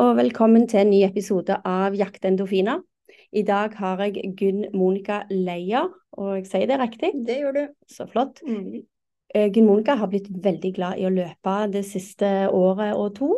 [0.00, 2.80] og velkommen til en ny episode av Jakt endorfiner.
[3.34, 7.10] I dag har jeg Gunn Monica Leier, og jeg sier det riktig?
[7.26, 7.62] Det gjør du.
[7.90, 8.40] Så flott.
[8.46, 8.82] Mm.
[9.34, 13.30] Eh, Gunn Monica har blitt veldig glad i å løpe det siste året og to.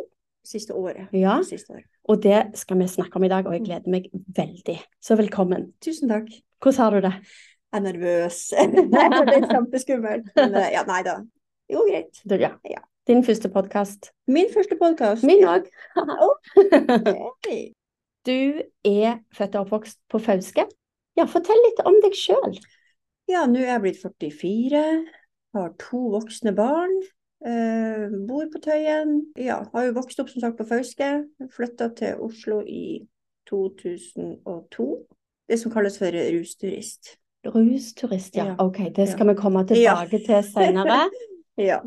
[0.47, 1.13] Siste året.
[1.13, 1.87] Ja, Siste året.
[2.07, 4.77] og det skal vi snakke om i dag, og jeg gleder meg veldig.
[5.03, 5.71] Så velkommen.
[5.83, 6.29] Tusen takk.
[6.63, 7.15] Hvordan har du det?
[7.67, 8.43] Jeg er nervøs.
[8.93, 10.29] det er kjempeskummelt.
[10.39, 11.19] Men eh, ja, nei da.
[11.69, 12.23] Jo, greit.
[12.23, 12.55] Det, ja.
[12.65, 12.81] Ja.
[13.07, 14.11] Din første podkast.
[14.27, 15.23] Min første podkast.
[15.23, 15.67] Min òg.
[18.27, 20.65] Du er født og oppvokst på Fauske.
[21.15, 22.57] Ja, fortell litt om deg sjøl.
[23.31, 24.81] Ja, nå er jeg blitt 44.
[25.55, 26.91] Har to voksne barn.
[27.47, 29.13] eh, bor på Tøyen.
[29.39, 31.11] Ja, har jo vokst opp som sagt på Fauske.
[31.55, 33.07] Flytta til Oslo i
[33.47, 34.89] 2002.
[35.47, 37.15] Det som kalles for rusturist.
[37.47, 38.45] Rusturist, ja.
[38.45, 38.55] Ja.
[38.59, 41.05] Ok, det skal vi komme tilbake til senere.
[41.57, 41.79] Ja.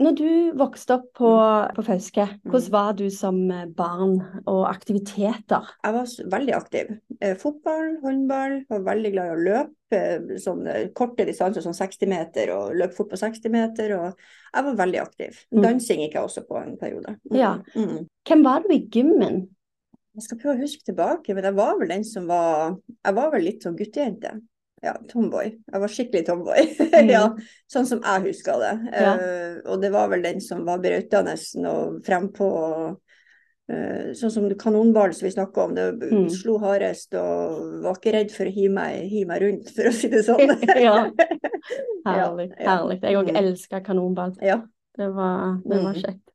[0.00, 1.74] Når du vokste opp på, Mm.
[1.76, 3.36] på Fauske, hvordan var du som
[3.76, 4.14] barn
[4.46, 5.66] og aktiviteter?
[5.84, 6.06] Jeg var
[6.38, 6.94] veldig aktiv.
[7.20, 9.76] Eh, fotball, håndball, var veldig glad i å løpe.
[9.92, 13.92] eh, Sånne korte distanser, som 60 meter, og løpe fort på 60 meter.
[13.98, 14.14] Og
[14.54, 15.44] jeg var veldig aktiv.
[15.52, 15.62] Mm.
[15.62, 17.16] Dansing gikk jeg også på en periode.
[17.30, 17.58] Mm, Ja.
[17.74, 18.06] Mm.
[18.24, 19.48] Hvem var du i gymmen?
[20.14, 23.30] Jeg skal prøve å huske tilbake, men jeg var vel den som var Jeg var
[23.32, 24.40] vel litt sånn guttejente.
[24.82, 25.50] Ja, tomboy.
[25.72, 26.62] Jeg var skikkelig tomboy.
[27.12, 27.26] ja,
[27.68, 28.72] sånn som jeg husker det.
[28.96, 29.10] Ja.
[29.20, 31.34] Uh, og det var vel den som var brautende
[31.68, 32.48] og frempå.
[33.70, 35.74] Uh, sånn som kanonball som vi snakka om.
[35.76, 36.24] Det Mm.
[36.32, 39.92] slo hardest og var ikke redd for å hive meg, hive meg rundt, for å
[39.92, 40.48] si det sånn.
[40.86, 41.10] Ja.
[42.06, 42.48] Herlig.
[42.58, 42.98] herlig.
[43.04, 43.36] Jeg òg Mm.
[43.44, 44.34] elska kanonball.
[44.42, 44.62] ja.
[44.98, 46.02] Det var, det var Mm.
[46.02, 46.26] kjekt.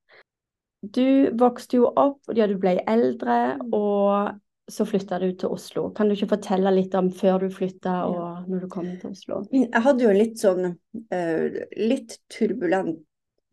[0.95, 3.73] Du vokste jo opp, ja, du ble eldre, Mm.
[3.73, 5.89] og så flytta du til Oslo.
[5.94, 9.44] Kan du ikke fortelle litt om før du flytta og når du kom til Oslo?
[9.53, 12.97] Jeg hadde jo litt sånn uh, litt turbulent,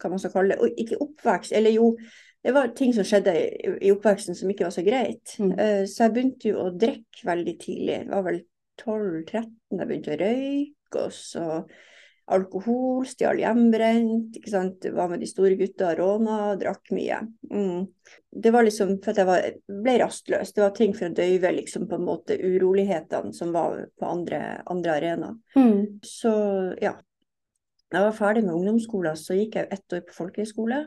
[0.01, 0.65] kan man så kalle det.
[0.65, 1.93] Og ikke oppvekst, eller jo,
[2.43, 5.37] det var ting som skjedde i, i oppveksten som ikke var så greit.
[5.39, 5.53] Mm.
[5.59, 8.03] Uh, så jeg begynte jo å drikke veldig tidlig.
[8.07, 8.43] Det var vel
[8.81, 11.47] 12-13 jeg begynte å røyke, og så
[12.33, 14.87] alkohol, stjal hjemmebrent, ikke sant.
[14.97, 17.21] Var med de store gutta, råna, drakk mye.
[17.53, 17.87] Mm.
[18.43, 19.47] Det var liksom for at jeg var,
[19.85, 20.55] ble rastløs.
[20.57, 24.43] Det var ting for å døyve liksom på en måte urolighetene som var på andre,
[24.73, 25.39] andre arenaer.
[25.57, 26.03] Mm.
[26.07, 26.33] Så
[26.83, 26.97] ja.
[27.93, 30.87] Jeg var ferdig med ungdomsskolen, så gikk jeg ett år på folkehøyskole.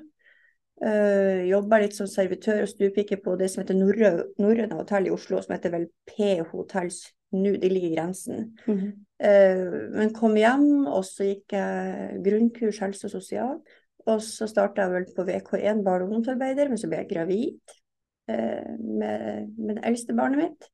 [0.82, 5.14] Uh, Jobba litt som servitør og stuepike på det som heter Norrø- Norrøna hotell i
[5.14, 8.58] Oslo, som heter vel P Hotels nå, det ligger i grensen.
[8.68, 8.92] -hmm.
[9.28, 13.58] uh, men kom hjem, og så gikk jeg grunnkurs helse og sosial.
[14.06, 17.58] Og så starta jeg vel på VK1 barne- og ungdomsarbeider, men så ble jeg gravid
[18.32, 20.70] uh, med, med det eldste barnet mitt.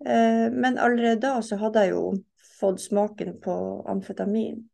[0.00, 2.16] Uh, men allerede da så hadde jeg jo
[2.60, 4.64] fått smaken på amfetamin.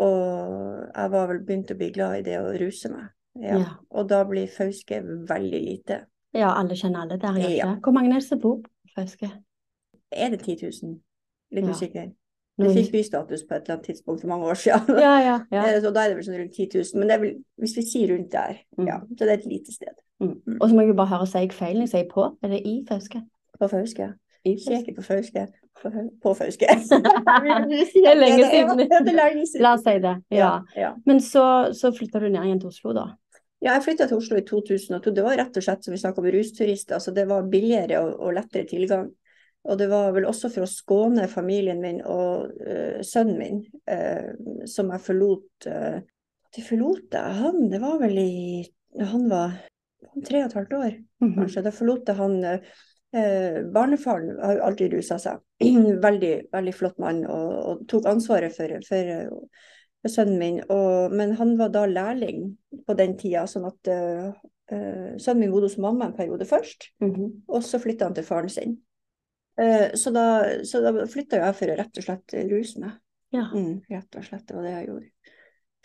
[0.00, 3.10] Og jeg var vel begynt å bli glad i det å ruse meg.
[3.40, 3.58] Ja.
[3.62, 3.68] Ja.
[3.90, 6.04] Og da blir Fauske veldig lite.
[6.34, 7.76] ja, alle kjenner alle der, Ja.
[7.82, 9.30] Hvor mange er det som bor på Fauske?
[10.12, 10.98] Er det 10 000?
[11.52, 11.70] Litt Ja.
[11.70, 12.10] usikker.
[12.60, 14.98] Du fikk bystatus på et eller annet tidspunkt for mange år siden.
[15.00, 15.62] Ja, ja, ja.
[15.72, 16.98] Eh, Så da er det vel sånn rundt 10 000.
[17.00, 18.86] Men det er vel, hvis vi sier rundt der, Mm.
[18.86, 19.94] ja, så det er et lite sted.
[20.20, 20.58] Mm.
[20.60, 22.26] Og så må jeg jo bare høre, sier jeg feil når jeg sier på?
[22.44, 23.22] Er det i Fauske?
[23.58, 24.12] På Fauske.
[24.44, 25.46] Ikke på Fauske.
[25.82, 25.90] På,
[26.22, 26.66] Fau- Fauske.
[26.68, 28.78] Det er lenge siden.
[28.78, 29.62] Det er lenge siden.
[29.64, 30.14] La oss si det.
[30.30, 30.52] Ja.
[30.76, 30.92] ja.
[31.06, 31.44] Men så,
[31.74, 33.06] så flytta du ned igjen til Oslo, da?
[33.62, 35.10] Ja, jeg flytta til Oslo i 2002.
[35.14, 36.94] Det var rett og slett som vi snakka om rusturister.
[36.98, 39.08] Altså det var billigere og, og lettere tilgang.
[39.64, 44.64] Og det var vel også for å skåne familien min og uh, sønnen min, uh,
[44.66, 46.00] som jeg forlot uh,
[46.52, 48.64] Det forlot jeg han, det var vel i
[48.98, 49.54] Han var
[50.26, 51.34] tre og et halvt år, Mhm.
[51.38, 51.62] kanskje.
[51.62, 55.40] Da forlot jeg han uh, Barnefaren har jo alltid rusa seg.
[56.06, 59.28] veldig, veldig flott mann, og, og tok ansvaret for, for, eh,
[60.02, 60.60] for sønnen min.
[60.72, 62.56] Og, men han var da lærling
[62.86, 64.30] på den tida, sånn at eh,
[64.72, 66.88] eh, sønnen min bodde hos mamma en periode først.
[67.04, 67.28] Mhm.
[67.52, 68.78] Og så flytta han til faren sin.
[69.60, 70.26] Eh, så, da,
[70.64, 72.98] så da flytta jeg for å rett og slett ruse meg.
[73.32, 73.46] Ja.
[73.52, 75.36] Mm, rett og slett, det var det jeg gjorde.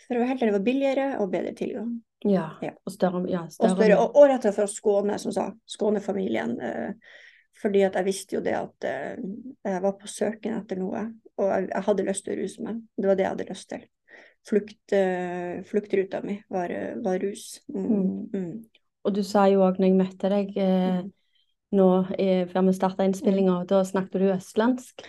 [0.04, 1.94] For å heller det var billigere og bedre tilgang.
[2.24, 2.48] Ja.
[2.64, 2.72] Ja.
[2.84, 5.34] Og større, ja, Og, større større, og, og rett og slett for å skåne, som
[5.34, 6.56] sa, skåne familien.
[6.60, 7.14] Eh,
[7.58, 9.20] fordi at jeg visste jo det at eh,
[9.66, 11.04] jeg var på søken etter noe,
[11.38, 12.82] og jeg, jeg hadde lyst til å ruse meg.
[12.96, 13.86] Det var det jeg hadde lyst til.
[14.48, 16.72] Flukt, eh, fluktruta mi var,
[17.04, 17.60] var rus.
[17.68, 18.28] Mm, Mm.
[18.32, 18.52] mm.
[19.08, 21.02] Og du sa jo òg når jeg møtte deg eh,
[21.72, 21.88] nå
[22.18, 25.04] eh, før vi starta innspillinga, da snakket du østlandsk.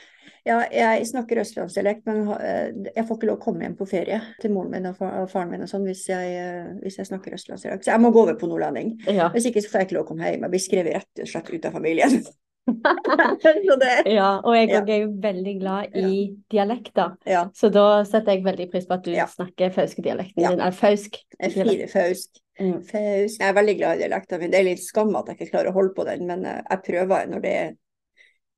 [0.48, 4.22] Ja, jeg snakker østlandsdialekt, men eh, jeg får ikke lov å komme hjem på ferie
[4.42, 4.98] til moren min og
[5.30, 7.86] faren min og sånn hvis eh, hvis jeg snakker østlandsdialekt.
[7.86, 8.96] Så jeg må gå over på nordlending.
[9.08, 9.30] Ja.
[9.36, 10.46] Hvis ikke så får jeg ikke lov å komme hjem.
[10.48, 12.22] Jeg blir skrevet rett og slett ut av familien.
[13.84, 14.82] det, ja, og jeg Ja.
[14.86, 17.16] er jo veldig glad i dialekter.
[17.26, 17.48] ja.
[17.56, 19.26] Så da setter jeg veldig pris på at du Ja.
[19.28, 20.50] snakker fauskedialekten Ja.
[20.50, 20.60] din.
[20.62, 21.18] Eller fausk.
[21.42, 22.30] Fire fausk.
[22.60, 22.80] Mm.
[22.92, 24.52] Jeg er veldig glad i dialekten min.
[24.52, 26.84] Det er litt skam at jeg ikke klarer å holde på den, men eh, jeg
[26.90, 27.70] prøver når det er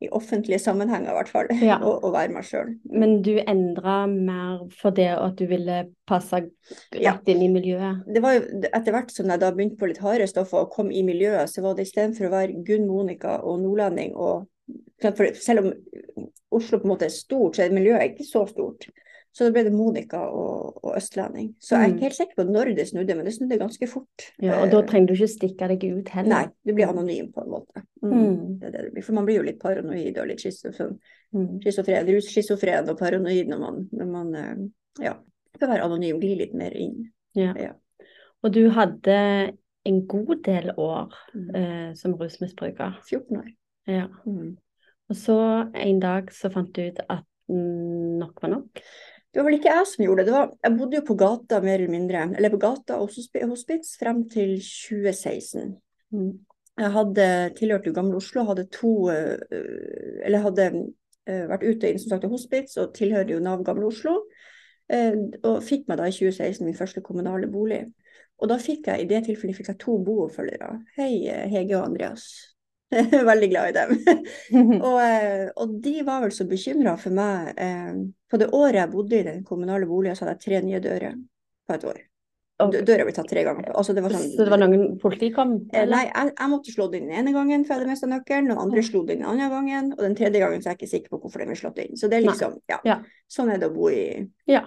[0.02, 1.76] i offentlige sammenhenger, i hvert fall, Ja.
[1.86, 2.72] å, å være meg sjøl.
[2.90, 6.40] Men du endra mer for det at du ville passe
[6.98, 7.14] Ja.
[7.30, 8.02] inn i miljøet?
[8.10, 10.90] Det var jo etter hvert som jeg da begynte på litt harde stoffer og kom
[10.90, 14.48] i miljøet, så var det istedenfor å være Gunn Monica og nordlending og
[15.02, 15.72] Selv om
[16.56, 18.86] Oslo på en måte er stort, så er miljøet ikke så stort.
[19.34, 21.54] Så da ble det Monica og, og østlending.
[21.60, 21.94] Så jeg er Mm.
[21.96, 24.26] ikke helt sikker på når det snudde, men det snudde ganske fort.
[24.42, 26.30] Ja, og da Eh, trenger du ikke stikke deg ut heller.
[26.30, 27.84] Nei, du blir anonym på en måte.
[28.04, 28.12] Mm.
[28.12, 28.60] Mm.
[28.60, 29.04] Det det blir.
[29.04, 31.00] For man blir jo litt paranoid og litt schizofren,
[31.34, 31.62] Mm.
[31.64, 35.14] schizofren, og paranoid når man, når man eh, ja,
[35.56, 37.12] skal være anonym, gli litt mer inn.
[37.36, 37.54] Ja.
[37.56, 37.72] Ja.
[38.44, 39.54] Og du hadde
[39.86, 41.56] en god del år Mm.
[41.56, 43.00] eh, som rusmisbruker.
[43.08, 43.48] 14 år.
[43.88, 44.08] Ja.
[44.26, 44.58] Mm.
[45.10, 48.82] Og så en dag så fant du ut at mm, nok var nok.
[49.32, 50.28] Det var vel ikke jeg som gjorde det.
[50.28, 53.46] det var, jeg bodde jo på gata mer eller mindre, eller på gata og hospi-
[53.48, 55.78] hospits frem til 2016.
[56.12, 56.32] Mm.
[56.82, 59.38] Jeg hadde tilhørt jo Gamle Oslo, hadde to øh,
[60.26, 60.66] Eller hadde
[61.30, 64.18] øh, vært ute inn som sagt i hospits og tilhører jo Nav Gamle Oslo.
[64.92, 67.86] eh, Og fikk meg da i 2016 min første kommunale bolig.
[68.42, 70.72] Og da fikk jeg i det tilfellet fikk jeg to boforfølgere.
[70.98, 72.28] Hei, eh, Hege og Andreas.
[73.32, 73.92] Veldig glad i dem.
[74.90, 77.54] og, eh, og de var vel så bekymra for meg.
[78.32, 81.20] På det året jeg bodde i den kommunale boligen, så hadde jeg tre nye dører
[81.68, 82.00] på et år.
[82.62, 82.84] Okay.
[82.86, 83.72] Døra ble tatt tre ganger.
[83.78, 85.56] Altså, det var sånn, Så det var noen politi kom?
[85.72, 85.96] Eh, eller?
[85.96, 88.50] Nei, jeg, jeg måtte slå det inn den ene gangen, for jeg hadde mista nøkkelen.
[88.52, 90.82] Noen andre slo det inn den andre gangen, og den tredje gangen så er jeg
[90.82, 91.98] ikke sikker på hvorfor den ble slått inn.
[91.98, 92.78] Så det er liksom, ja.
[92.88, 93.00] Ja.
[93.32, 94.04] Sånn er det å bo i
[94.52, 94.66] Ja.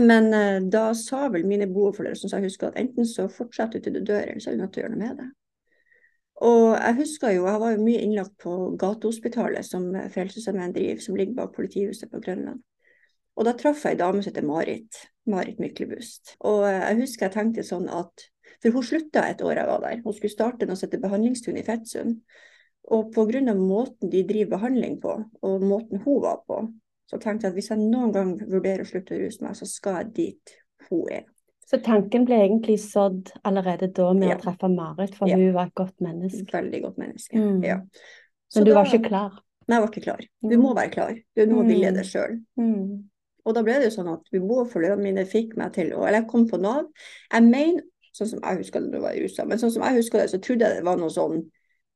[0.00, 3.88] Men uh, da sa vel mine boforfølgere, som jeg husker, at enten så fortsetter du
[3.88, 5.28] til du dør, eller så er du nødt til å gjøre noe med det.
[6.40, 11.02] Og jeg husker jo, jeg var jo mye innlagt på Gatehospitalet, som eh, Frelsesarmeen driver,
[11.04, 12.62] som ligger bak politihuset på Grønland.
[13.40, 14.98] Og da traff jeg ei dame som heter Marit.
[15.30, 16.34] Marit Myklebust.
[16.44, 18.26] Og jeg husker jeg tenkte sånn at
[18.60, 20.00] For hun slutta et år jeg var der.
[20.04, 22.18] Hun skulle starte noe som heter behandlingstun i Fettsund.
[22.92, 23.54] Og pga.
[23.56, 26.58] måten de driver behandling på, og måten hun var på,
[27.08, 29.66] så tenkte jeg at hvis jeg noen gang vurderer å slutte å ruse meg, så
[29.66, 30.54] skal jeg dit
[30.90, 31.24] hun er.
[31.66, 34.36] Så tanken ble egentlig sådd allerede da med Ja.
[34.36, 35.36] å treffe Marit, for Ja.
[35.36, 36.50] hun var et godt menneske.
[36.52, 37.36] Veldig godt menneske.
[37.36, 37.64] Mm.
[37.64, 37.80] Ja.
[38.50, 39.30] Så Men du var ikke klar?
[39.68, 40.20] Nei, jeg var ikke klar.
[40.42, 40.62] Du Mm.
[40.62, 41.22] må være klar.
[41.36, 42.44] Du må ville det sjøl.
[42.58, 43.09] Mm.
[43.44, 46.28] Og da ble det jo sånn at boforfølgerne mine fikk meg til å Eller jeg
[46.28, 46.84] kom på Nav.
[47.32, 47.82] Jeg mener,
[48.12, 50.30] sånn som jeg husker det da var i USA, men sånn som jeg husker det,
[50.30, 51.44] så trodde jeg det var noe sånn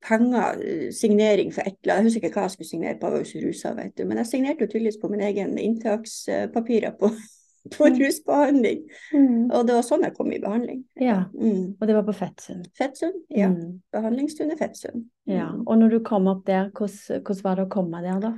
[0.05, 0.59] penger,
[0.93, 2.05] signering for et eller annet.
[2.05, 4.05] Jeg husker ikke hva jeg skulle signere på, jeg var jo rusa, vet du.
[4.05, 7.09] Men jeg signerte jo tydeligvis på min egen inntakspapirer på,
[7.75, 7.95] på Mm.
[8.03, 8.81] rusbehandling.
[9.15, 9.51] Mm.
[9.57, 10.83] Og det var sånn jeg kom i behandling.
[11.01, 11.77] Ja, Mm.
[11.81, 12.67] og det var på Fettsund.
[12.77, 13.15] Fettsund?
[13.31, 13.49] Ja.
[13.49, 13.81] Mm.
[13.93, 15.07] Behandlingsstund i Fettsund.
[15.27, 15.49] Ja.
[15.53, 15.63] Mm.
[15.67, 18.35] Og når du kom opp der, hvordan, hvordan var det å komme der da?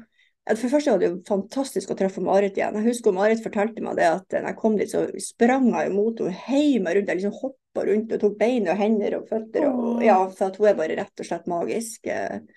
[0.47, 2.77] For det første var det jo fantastisk å treffe Marit igjen.
[2.79, 6.21] Jeg husker Marit fortalte meg det at når jeg kom dit, så sprang jeg imot
[6.23, 9.67] henne, heiv meg rundt, jeg liksom hoppa rundt og tok bein og hender og føtter.
[9.67, 12.07] Og, ja, for at hun er bare rett og slett magisk.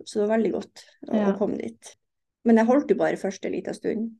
[0.05, 1.31] Så det var veldig godt å, Ja.
[1.31, 1.95] å komme dit.
[2.45, 4.11] Men jeg holdt jo bare først en liten stund.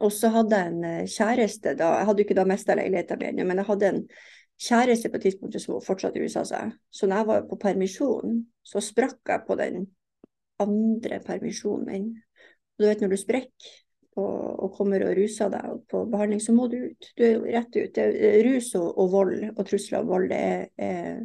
[0.00, 3.20] Og så hadde jeg en eh, kjæreste da, jeg hadde jo ikke da mista leiligheten
[3.20, 4.02] min men jeg hadde en
[4.60, 6.72] kjæreste på tidspunktet som fortsatt rusa seg.
[6.92, 9.86] Så når jeg var på permisjon, så sprakk jeg på den
[10.60, 12.06] andre permisjonen min.
[12.78, 13.74] Du vet når du sprekker
[14.16, 17.10] og, og kommer og ruser deg på behandling, så må du ut.
[17.18, 17.92] Du er rett ut.
[17.96, 21.20] Det, er- rus og, og vold og trusler om vold det er, er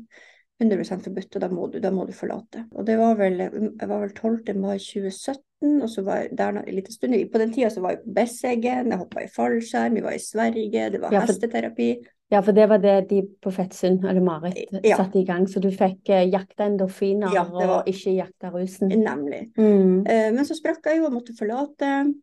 [0.62, 2.66] 100 forbudt, og da må, du, da må du forlate.
[2.78, 4.54] Og det var vel, jeg var vel 12.
[4.62, 7.16] mai 2017, og så var jeg der en liten stund.
[7.34, 10.22] På den tida så var jeg på Besseggen, jeg hoppa i fallskjerm, vi var i
[10.22, 11.90] Sverige, det var Ja, for- hesteterapi.
[12.32, 14.96] Ja, for det var det de på Fettsund, eller Marit, Ja.
[14.98, 15.48] satte i gang.
[15.52, 18.88] Så du fikk eh, jakta endorfiner Ja, var- og ikke jakta rusen.
[18.90, 19.52] Nemlig.
[19.58, 20.08] Mm.
[20.08, 22.14] Eh, Men så sprakk jeg jo og måtte forlate.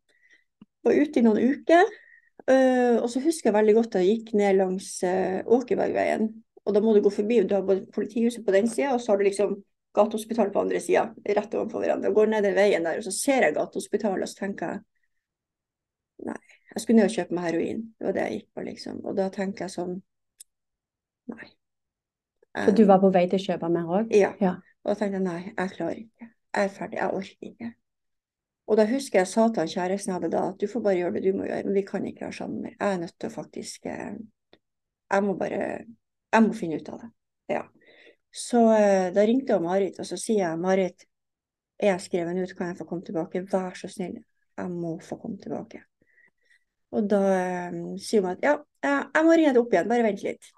[0.84, 1.84] Var ute i noen uker.
[2.48, 6.32] Eh, Og så husker jeg veldig godt da jeg gikk ned langs eh, Åkerbergveien.
[6.66, 9.12] Og da må du gå forbi, du har både politihuset på den sida, og så
[9.12, 9.62] har du liksom
[9.94, 12.08] Gatehospitalet på andre sida, rett overfor hverandre.
[12.08, 14.80] Og går ned den veien der, og så ser jeg Gatehospitalet, og så tenker jeg
[16.26, 16.38] Nei,
[16.72, 17.82] jeg skulle ned og kjøpe meg heroin.
[17.98, 19.00] Det var det jeg gikk på, liksom.
[19.06, 19.98] Og da tenker jeg sånn
[21.28, 21.50] Nei.
[22.64, 24.14] Så du var på vei til å kjøpe mer òg?
[24.16, 24.32] Ja.
[24.40, 24.54] Ja.
[24.82, 26.28] Og da tenkte jeg nei, jeg klarer ikke.
[26.56, 27.68] Jeg er ferdig, jeg orker ikke.
[28.68, 30.98] Og da husker jeg sa til han kjæresten jeg hadde da, at du får bare
[30.98, 32.74] gjøre det du må gjøre, men vi kan ikke være sammen mer.
[32.74, 34.16] Jeg er nødt til å faktisk eh,
[35.08, 35.60] Jeg må bare
[36.32, 37.10] Jeg må finne ut av det.
[37.54, 37.62] Ja.
[38.28, 41.06] Så eh, da ringte jeg Marit, og så sier jeg Marit,
[41.78, 43.46] er jeg skrevet ut, kan jeg få komme tilbake?
[43.48, 44.18] Vær så snill,
[44.58, 45.84] jeg må få komme tilbake.
[46.96, 48.54] Og da eh, sier hun at ja,
[48.84, 50.52] jeg, jeg må ringe deg opp igjen, bare vent litt.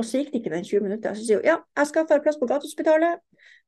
[0.00, 1.16] Og så gikk det ikke den 20 minutter.
[1.18, 3.20] Så sier hun ja, jeg skaffer deg plass på Gatehospitalet.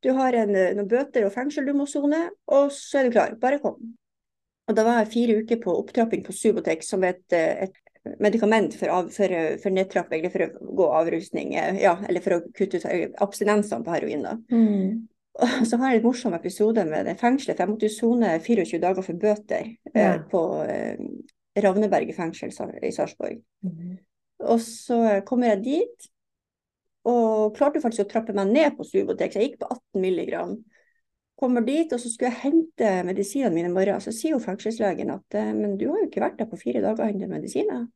[0.03, 3.17] Du har en, eh, noen bøter og fengsel du må sone, og så er du
[3.19, 3.35] klar.
[3.43, 3.77] Bare kom.
[4.71, 8.75] Og da var jeg fire uker på opptrapping på Subotex, som et, eh, et medikament
[8.79, 12.43] for, av, for, for nedtrapping, eller for å gå avrusning, eh, ja, eller for å
[12.57, 14.25] kutte ut eh, abstinensene på heroin.
[14.27, 14.37] da.
[14.55, 15.09] Mm.
[15.43, 18.33] Og så har jeg en morsom episode med det fengselet, for jeg måtte jo sone
[18.45, 20.09] 24 dager for bøter Ja.
[20.15, 20.99] eh, på eh,
[21.59, 23.43] Ravneberget fengsel i Sarpsborg.
[23.67, 23.99] Mm.
[24.43, 26.09] Og så kommer jeg dit,
[27.09, 29.37] og klarte faktisk å trappe meg ned på Subotex.
[29.37, 30.57] Jeg gikk på 18 milligram.
[31.39, 34.03] Kommer dit, og så skulle jeg hente medisinene mine i morgen.
[34.03, 36.83] Så sier jo fengselslegen at eh, men du har jo ikke vært der på fire
[36.85, 37.89] dager og hentet medisiner.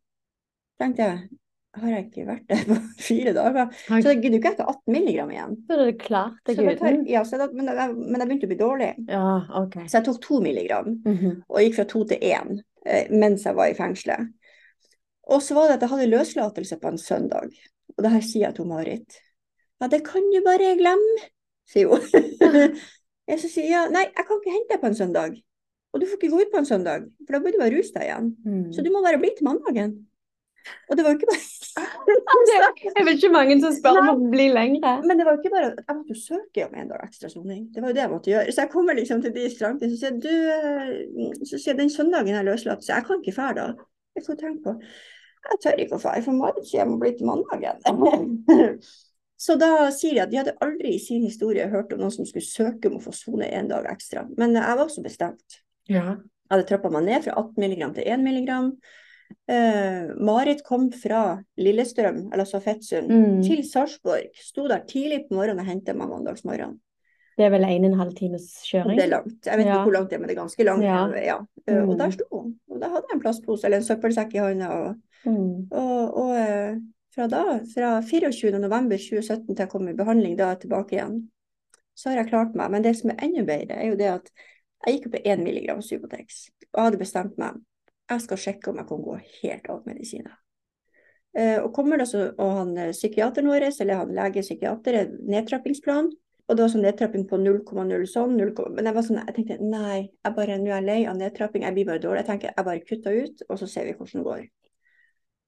[0.80, 1.28] tenkte jeg,
[1.76, 3.70] har jeg ikke vært der på fire dager?
[3.86, 5.58] Så da gidder ikke jeg ta 18 milligram igjen.
[5.68, 8.54] Så det klart det Så tar, ja, så da, men, jeg, men jeg begynte å
[8.54, 8.92] bli dårlig.
[9.12, 9.28] Ja,
[9.62, 9.86] okay.
[9.86, 11.36] Så jeg tok to milligram, -hmm.
[11.46, 12.58] og gikk fra to til én
[13.10, 14.32] mens jeg var i fengselet.
[15.26, 17.48] Og så var det at jeg hadde løslatelse på en søndag.
[17.96, 19.18] Og det her sier jeg til Marit.
[19.80, 21.26] Ja, det kan du bare glemme,
[21.68, 22.04] sier hun.
[23.30, 25.38] jeg så sier ja, nei, jeg kan ikke hente deg på en søndag.
[25.92, 28.04] Og du får ikke gå ut på en søndag, for da blir du bare rusa
[28.04, 28.30] igjen.
[28.44, 28.68] Mm.
[28.74, 29.96] Så du må bare bli til mandagen.
[30.90, 31.42] Og det var jo ikke bare
[32.96, 34.92] Jeg vet ikke mange som spør om å bli lengre.
[35.06, 37.66] Men det var jo ikke bare Jeg måtte jo søke om en dag ekstra soning.
[37.74, 38.54] Det var jo det jeg måtte gjøre.
[38.54, 42.38] Så jeg kommer liksom til de strandene og sier du, eh, så sier den søndagen
[42.38, 43.66] er løslatt, så jeg kan ikke dra da.
[44.16, 44.76] Jeg får tenke på.
[45.46, 48.80] Jeg tør ikke å dra, for Marit sier jeg må bli til mandagen.
[49.36, 52.24] Så da sier de at de hadde aldri i sin historie hørt om noen som
[52.24, 54.24] skulle søke om å få sone en dag ekstra.
[54.40, 55.58] Men jeg var også bestemt.
[55.92, 56.16] Ja.
[56.16, 58.54] Jeg hadde trappa meg ned fra 18 mg til 1 mg.
[59.48, 63.42] Eh, Marit kom fra Lillestrøm, eller altså Fettsund, Mm.
[63.42, 64.30] til Sarpsborg.
[64.34, 66.80] Sto der tidlig på morgenen og hentet meg mandagsmorgen.
[67.38, 68.96] Det er vel en og en halv times kjøring?
[68.96, 69.44] Det er langt.
[69.46, 69.74] Jeg vet Ja.
[69.76, 70.82] ikke hvor langt det er, men det er ganske langt.
[70.82, 71.06] Ja.
[71.22, 71.38] Ja.
[71.68, 71.88] Mm.
[71.90, 72.54] Og der sto hun.
[72.70, 74.68] Og da hadde jeg en plastpose eller en søppelsekk i hånda.
[74.70, 74.94] Og,
[75.26, 75.68] Mm.
[75.72, 76.76] og, og eh,
[77.14, 78.58] fra da, fra 24.
[78.58, 81.28] november 2017 til jeg kom i behandling, da er jeg tilbake igjen,
[81.96, 82.70] så har jeg klart meg.
[82.70, 84.30] Men det som er enda bedre, er jo det at
[84.86, 86.48] jeg gikk opp på 1 milligram Subotex.
[86.72, 87.54] Og jeg hadde bestemt meg.
[88.10, 90.36] Jeg skal sjekke om jeg kan gå helt av medisiner.
[91.36, 96.12] Eh, og kommer det så, og han eh, psykiateren vår, eller han lege-psykiater, er nedtrappingsplan.
[96.46, 99.56] Og det var sånn nedtrapping på 0,0 sånn, 0, men jeg var sånn, jeg tenkte
[99.66, 102.22] nei, jeg bare, nå er jeg lei av nedtrapping, jeg blir bare dårlig.
[102.22, 104.46] Jeg tenker jeg bare kutter ut, og så ser vi hvordan det går.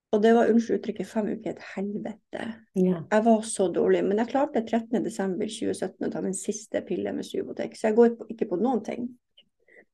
[0.09, 2.45] Og det var, unnskyld uttrykket, fem uker et helvete.
[2.81, 3.01] Ja.
[3.13, 7.79] Jeg var så dårlig, men jeg klarte 13.12.2017 å ta min siste pille med Subotex.
[7.79, 9.05] Så jeg går ikke på noen ting.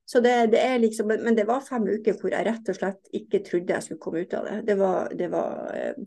[0.06, 3.08] Så det, det er liksom, men det var fem uker hvor jeg rett og slett
[3.18, 4.58] ikke trodde jeg skulle komme ut av det.
[4.68, 5.98] Det var, det var eh,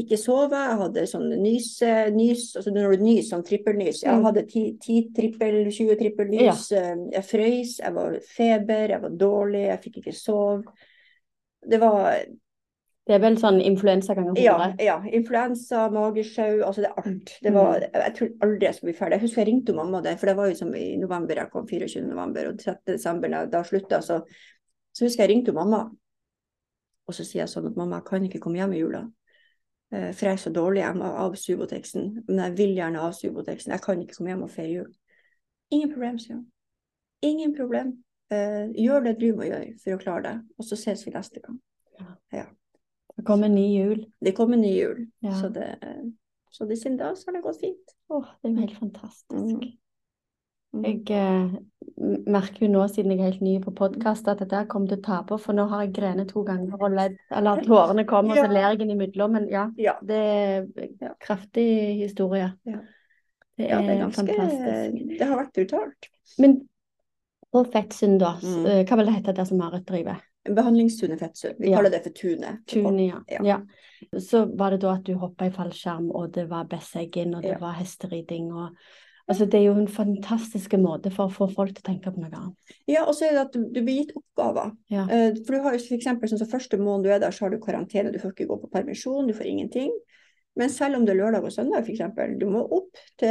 [0.00, 1.70] ikke sove, jeg hadde sånn nys,
[2.14, 4.02] nys, altså når du nys, sånn trippelnys.
[4.04, 4.26] Jeg Mm.
[4.28, 6.68] hadde 10, 10 trippel, 20 trippelnys.
[6.70, 6.84] Ja.
[7.16, 10.76] Jeg frøys, jeg var feber, jeg var dårlig, jeg fikk ikke sove.
[11.68, 12.22] Det var
[13.10, 14.82] Det er vel sånn influensa ganger ja, 100?
[14.86, 14.92] ja.
[15.18, 17.32] Influensa, magesjau, altså det er alt.
[17.42, 19.16] Det var, jeg tror aldri jeg skulle bli ferdig.
[19.16, 21.66] Jeg husker jeg ringte mamma det, for det var jo som i november, jeg kom
[21.66, 22.04] 24.
[22.06, 22.84] november, og 13.
[22.92, 24.20] desember da da slutta, så,
[24.94, 25.80] så husker jeg ringte mamma.
[27.10, 29.02] Og så sier jeg sånn at mamma, jeg kan ikke komme hjem i jula.
[29.90, 32.06] Eh, For jeg er så dårlig, hjemme av Subotexen.
[32.28, 33.74] Men jeg vil gjerne av Subotexen.
[33.74, 34.94] Jeg kan ikke komme hjem og feire jul.
[35.74, 36.46] Ingen problem, sier hun.
[37.26, 37.90] Ingen problem.
[38.30, 41.42] Eh, gjør det du må gjøre for å klare det, og så ses vi neste
[41.42, 41.58] gang.
[43.16, 44.06] Det kommer ny jul.
[44.20, 45.32] Det kommer ny jul, Ja.
[45.40, 45.76] så, det,
[46.50, 47.94] så det, siden da så har det gått fint.
[48.08, 49.30] Åh, det er jo helt fantastisk.
[49.34, 49.76] Mm.
[50.72, 50.84] Mm.
[50.86, 51.54] Jeg eh,
[52.30, 55.02] merker jo nå, siden jeg er helt ny på podkast, at dette kommer til å
[55.02, 58.46] ta på, for nå har jeg grenet to ganger og ledd, eller tårene kommer, og
[58.46, 59.34] så ler jeg innimellom.
[59.34, 60.66] Men ja, Ja, det er
[61.00, 61.14] Ja.
[61.18, 62.52] kraftig historie.
[62.64, 62.78] Ja.
[63.58, 65.18] Det ja, er, det er ganske fantastisk.
[65.18, 66.08] Det har vært brutalt.
[66.38, 66.68] Men
[67.52, 68.66] på Fettsund, da, Mm.
[68.66, 70.22] eh, hva vil det hete der som Marit driver?
[70.48, 71.54] Behandlingstunet Fettsund.
[71.58, 71.76] Vi Ja.
[71.76, 72.66] kaller det for Tunet.
[72.66, 73.20] Tune, ja.
[73.28, 73.44] Ja.
[73.44, 74.20] ja.
[74.20, 77.60] Så var det da at du hoppa i fallskjerm, og det var Besseggen, og det
[77.60, 78.76] var hesteriding, og
[79.30, 82.18] Altså, det er jo en fantastisk måte for å få folk til å tenke på
[82.18, 82.72] noe annet.
[82.88, 84.72] Ja, og så er det at du, du blir gitt oppgaver.
[84.90, 87.50] Eh, For du har jo eksempel sånn som første måned du er der, så har
[87.50, 88.10] du karantene.
[88.10, 89.92] Du får ikke gå på permisjon, du får ingenting.
[90.58, 93.28] Men selv om det er lørdag og søndag, eksempel, du må opp til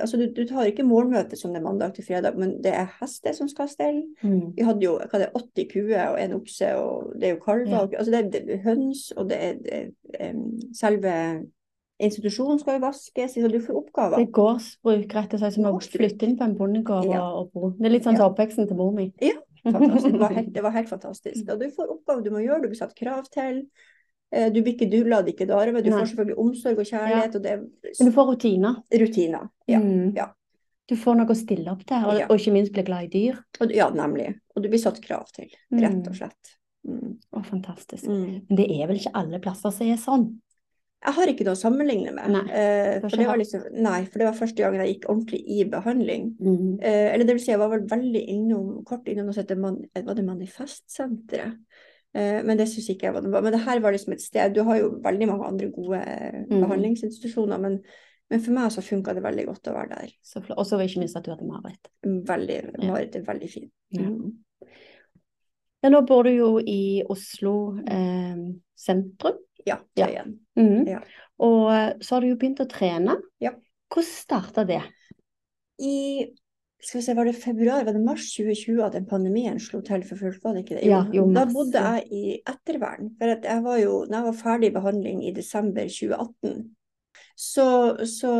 [0.00, 2.90] Altså, du, du tar ikke morgenmøte som det er mandag til fredag, men det er
[3.00, 4.02] hester som skal stelle.
[4.22, 4.52] Mm.
[4.58, 7.40] Vi hadde jo hva det er, 80 kuer og en okse, og det er jo
[7.44, 7.70] kalver.
[7.72, 7.80] Ja.
[7.86, 10.44] og- Altså det, er, det er høns, og det er, det er em,
[10.76, 11.14] selve
[12.00, 14.16] institusjonen skal jo vaskes, så du får oppgaver.
[14.20, 17.20] Det er gårdsbruk, rett og slett, som å flytte inn på en bondegård Ja.
[17.40, 17.70] og, bo.
[17.76, 18.28] Det er litt sånn Ja.
[18.30, 19.10] oppveksten til mor mi.
[19.64, 20.12] Fantastisk.
[20.12, 21.48] Det var helt, det var helt fantastisk.
[21.52, 23.66] Og du får oppgaver du må gjøre, du blir satt krav til.
[24.32, 25.82] Eh, Du blir ikke dulla, ikke darve.
[25.82, 25.98] Du Nei.
[26.02, 27.54] får selvfølgelig omsorg og kjærlighet, og det
[28.00, 28.76] Men du får rutiner.
[28.92, 29.48] er rutiner.
[29.68, 29.80] Ja.
[29.80, 30.14] Mm.
[30.16, 30.28] ja.
[30.88, 32.26] Du får noe å stille opp til, og, Ja.
[32.26, 33.38] og ikke minst bli glad i dyr.
[33.60, 34.38] Og, ja, nemlig.
[34.56, 36.14] Og du blir satt krav til, rett og Mm.
[36.16, 36.56] slett.
[36.86, 37.18] Mm.
[37.34, 38.04] Å, fantastisk.
[38.06, 38.42] Mm.
[38.48, 40.38] Men det er vel ikke alle plasser som er sånn?
[41.02, 42.28] Jeg har ikke noe å sammenligne med.
[42.30, 45.42] Nei, eh, for det var liksom, nei, for det var første gang jeg gikk ordentlig
[45.48, 46.36] i behandling.
[46.38, 46.78] Mm.
[46.82, 49.56] Eh, eller det vil si, jeg var vel veldig innom, kort innom noe som heter
[49.58, 51.56] man, det Manifestsenteret.
[52.14, 53.40] Eh, men det syns ikke jeg var noe.
[53.42, 56.40] Men det her var liksom et sted Du har jo veldig mange andre gode eh,
[56.48, 56.60] Mhm.
[56.64, 57.80] behandlingsinstitusjoner, men,
[58.30, 60.12] men for meg så funka det veldig godt å være der.
[60.56, 61.88] Og så ikke minst at du hadde mareritt.
[62.04, 62.60] Veldig.
[62.88, 63.70] Marit er veldig fin.
[63.94, 64.02] Ja.
[64.02, 64.32] Mhm.
[65.82, 68.36] Ja, nå bor du jo i Oslo eh,
[68.76, 69.38] sentrum.
[69.66, 70.06] Ja, Ja.
[70.08, 70.38] igjen.
[70.56, 70.86] Mm.
[70.88, 70.98] Ja.
[71.38, 73.16] Og eh, så har du jo begynt å trene.
[73.40, 73.52] Ja.
[73.90, 74.82] Hvordan starta det?
[75.80, 76.26] I
[76.80, 80.04] skal vi se, var det februar, var det mars 2020 at den pandemien slo til
[80.08, 80.88] for fullt, var det ikke det?
[80.88, 83.10] Ja, jo, da bodde jeg i ettervern.
[83.20, 86.62] For at jeg var jo, når jeg var ferdig i behandling i desember 2018,
[87.40, 87.66] så,
[88.08, 88.30] så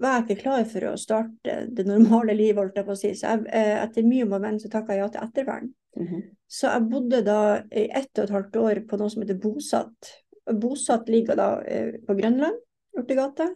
[0.00, 3.12] var jeg ikke klar for å starte det normale livet, holdt jeg på å si.
[3.18, 5.70] Så jeg, eh, etter mye om og men, så takka jeg ja til ettervern.
[5.98, 6.26] Mhm.
[6.50, 10.12] Så jeg bodde da i ett og et halvt år på noe som heter Bosatt.
[10.58, 12.58] Bosatt ligger da eh, på Grønland,
[12.98, 13.46] Urtegata.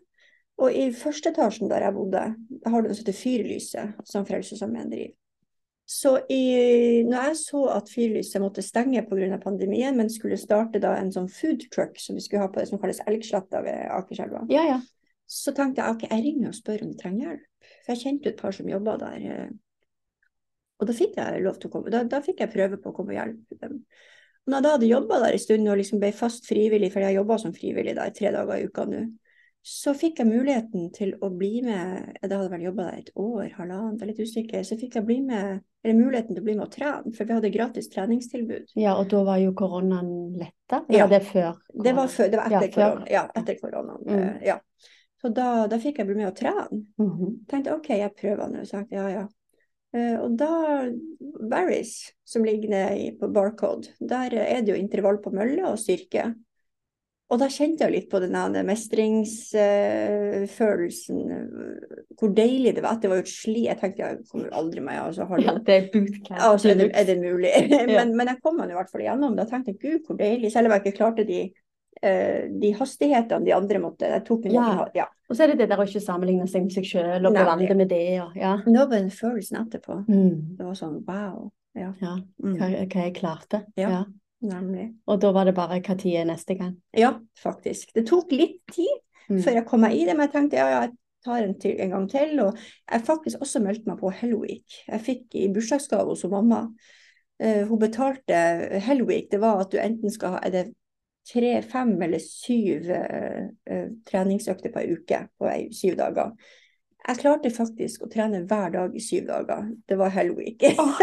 [0.63, 2.23] Og i første etasjen der jeg bodde,
[2.71, 5.15] har du noe som heter Fyrlyset, som Frelsesarmeen driver.
[5.85, 9.37] Så i, når jeg så at Fyrlyset måtte stenge pga.
[9.43, 12.69] pandemien, men skulle starte da en sånn food truck som vi skulle ha på det
[12.71, 14.79] som kalles Elgsletta ved Akerselva, Ja, ja.
[15.29, 17.45] så tenkte jeg ok, jeg ringer og spør om de trenger hjelp.
[17.85, 19.27] For jeg kjente et par som jobba der.
[19.35, 19.51] eh,
[20.81, 22.97] Og da fikk jeg lov til å komme, da, da fikk jeg prøve på å
[22.97, 23.83] komme og hjelpe dem.
[24.47, 27.13] Når jeg da hadde jobba der en stund og liksom ble fast frivillig, for jeg
[27.13, 29.05] har jobba som frivillig der tre dager i uka nå,
[29.65, 33.47] så fikk jeg muligheten til å bli med da hadde jeg vel jobba et år,
[33.57, 34.65] halvannet, jeg er litt usikker.
[34.69, 37.37] Så fikk jeg bli med, eller muligheten til å bli med og trene, for vi
[37.39, 38.75] hadde gratis treningstilbud.
[38.77, 40.83] ja, og da var jo koronaen letta?
[40.93, 41.07] Ja.
[41.09, 41.57] det før?
[41.73, 42.91] Det var, før, det var Ja, etter før.
[42.93, 43.09] korona.
[43.11, 44.05] Ja, etter koronaen.
[44.05, 44.19] Mm.
[44.21, 44.59] eh, Ja.
[45.25, 46.83] Så da, da fikk jeg bli med og trene.
[47.01, 47.33] Mhm.
[47.49, 48.67] tenkte ok, jeg prøver nå.
[48.69, 49.27] Så ja, ja.
[49.97, 50.51] Eh, og da,
[51.49, 56.35] varis, som ligger nede på Barcode, der er det jo intervall på mølle og styrke.
[57.35, 58.37] Og da kjente jeg litt på den
[58.69, 61.17] mestringsfølelsen,
[62.15, 62.93] hvor deilig det var.
[62.95, 63.65] At det var jo et sli.
[63.67, 65.27] Jeg tenkte jeg kommer aldri meg altså.
[65.43, 66.39] Ja, det er bootcamp.
[66.39, 67.51] Altså, er, det, er det mulig?
[67.95, 69.35] Men, men jeg kom meg i hvert fall igjennom.
[69.39, 70.49] Da tenkte jeg gud, hvor deilig.
[70.55, 71.41] Selv om jeg ikke klarte de,
[72.07, 74.05] eh, de hastighetene de andre måtte.
[74.15, 74.67] Jeg tok min Ja.
[74.79, 75.09] Måte, ja.
[75.27, 77.45] Og så er det det der å ikke sammenligne seg med seg sjøl og bli
[77.51, 78.21] vant med det.
[78.23, 78.53] Og, ja.
[78.63, 79.95] Men det var bare den følelsen etterpå.
[80.07, 80.37] Mm.
[80.59, 81.39] Det var sånn wow.
[81.75, 81.91] Ja.
[81.99, 82.15] ja.
[82.45, 82.57] Mm.
[82.61, 83.59] Hva, hva jeg klarte.
[83.81, 83.89] Ja.
[83.91, 84.03] Ja.
[84.45, 84.91] Nemlig.
[85.09, 86.77] Og da var det bare hva tid er neste gang.
[86.97, 87.95] Ja, faktisk.
[87.97, 89.41] Det tok litt tid Mm.
[89.41, 90.93] før jeg kom meg i det, men jeg tenkte ja, ja, jeg
[91.25, 92.35] tar en, til, en gang til.
[92.45, 92.59] Og
[92.93, 94.81] jeg faktisk også meldte meg på Hell Week.
[94.89, 96.67] Jeg fikk i bursdagsgave hos mamma.
[97.43, 98.41] Uh, hun betalte
[98.85, 99.31] Hell Week.
[99.33, 100.65] Det var at du enten skal ha er det
[101.25, 106.37] tre, fem eller syv uh, uh, treningsøkter på ei uke på syv dager.
[107.05, 109.67] Jeg klarte faktisk å trene hver dag i syv dager.
[109.89, 110.63] Det var Hell Week.
[110.81, 110.95] Oh,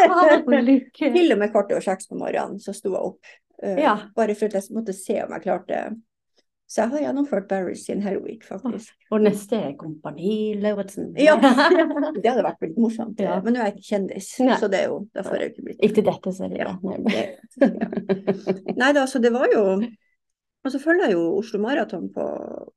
[0.97, 3.35] Til og med kvart over seks på morgenen så sto jeg opp.
[3.61, 3.93] Uh, Ja.
[4.17, 5.81] Bare for at jeg måtte se om jeg klarte
[6.71, 8.93] Så jeg har gjennomført Barry's sin Hell Week, faktisk.
[9.11, 11.11] Og neste er Kompani Lauritzen.
[11.19, 11.35] Ja.
[12.23, 13.19] Det hadde vært veldig morsomt.
[13.21, 13.35] Ja.
[13.43, 14.55] Men nå er jeg ikke kjendis, Nei.
[14.57, 16.71] så det er jo, da får jeg ikke blitt Etter dette så er det Ja.
[16.81, 17.25] det.
[17.59, 18.75] Det.
[18.81, 19.65] Nei da, så det var jo
[20.63, 22.25] Og så følger jeg jo Oslo Maraton på,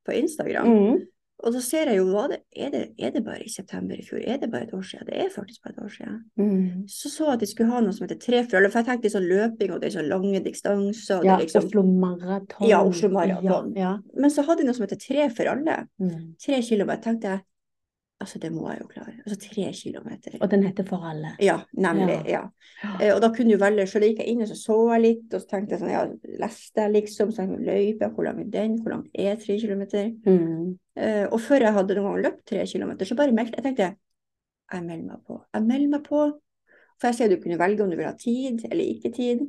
[0.05, 0.67] på Instagram.
[0.69, 1.01] Mm.
[1.43, 4.05] Og så ser jeg jo hva det er, det er det bare i september i
[4.05, 4.21] fjor?
[4.23, 5.07] Er det bare et år siden?
[5.09, 6.19] Det er faktisk bare et år siden.
[6.39, 6.85] Mm.
[6.89, 9.73] Så så at de skulle ha noe som heter tre for jeg tenkte sånn løping,
[9.75, 11.25] og det er så lange distanser.
[11.27, 12.69] Ja, liksom, Oslo Maraton.
[12.69, 13.73] Ja, Oslo Maraton.
[13.75, 15.81] Ja, Men så hadde de noe som heter tre for alle.
[15.99, 16.05] ja.
[16.05, 16.31] Mm.
[16.45, 17.03] Tre kilometer.
[17.05, 17.43] tenkte jeg,
[18.23, 19.15] altså det må jeg jo klare.
[19.23, 20.37] Altså tre kilometer.
[20.39, 21.33] Og den heter For alle.
[21.43, 22.17] Ja, nemlig.
[22.31, 22.41] ja.
[22.83, 23.13] ja.
[23.15, 25.27] og da kunne du velge, så da gikk jeg inn og så så jeg litt,
[25.33, 26.05] og så tenkte jeg sånn, ja,
[26.45, 29.59] leste jeg liksom, så tenkte jeg, løype, hvor lang er den, hvor lang er tre
[29.61, 30.09] kilometer?
[30.25, 30.71] Mm.
[30.95, 33.89] Uh, og før jeg hadde noen gang løpt tre kilometer, så bare meldte jeg, tenkte
[33.89, 33.99] jeg,
[34.85, 35.41] melder meg på.
[35.53, 36.23] Jeg melder meg på,
[36.95, 39.43] for jeg sier du kunne velge om du vil ha tid eller ikke tid.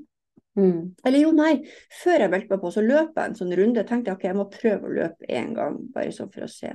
[0.56, 0.96] Mm.
[1.04, 1.52] Eller jo, nei,
[1.92, 4.38] før jeg meldte meg på, så løp jeg en sånn runde, tenkte jeg, ok, jeg
[4.38, 6.72] må prøve å løpe en gang, bare sånn for å se.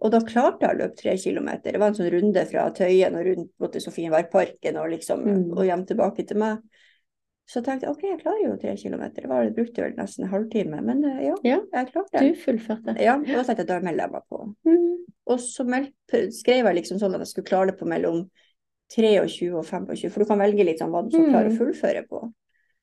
[0.00, 1.72] Og da klarte jeg å løpe tre kilometer.
[1.72, 5.50] Det var en sånn runde fra Tøyen og rundt mot Sofienbergparken og liksom, Mm.
[5.58, 6.58] og hjem tilbake til meg.
[7.50, 9.22] Så tenkte jeg, ok, jeg klarer jo tre kilometer.
[9.22, 12.20] Det var, det brukte vel nesten en halvtime, men eh, ja, Ja, jeg klarte det.
[12.20, 12.38] Du det.
[12.44, 12.94] fullførte.
[13.02, 14.54] Ja, og da tenkte jeg, da melder jeg meg på.
[14.64, 14.96] Mm.
[15.26, 15.90] Og så meld,
[16.32, 18.30] skrev jeg liksom sånn at jeg skulle klare det på mellom
[18.94, 21.58] 23 og 25, for du kan velge litt sånn hva du skal klare å Mm.
[21.58, 22.32] fullføre på.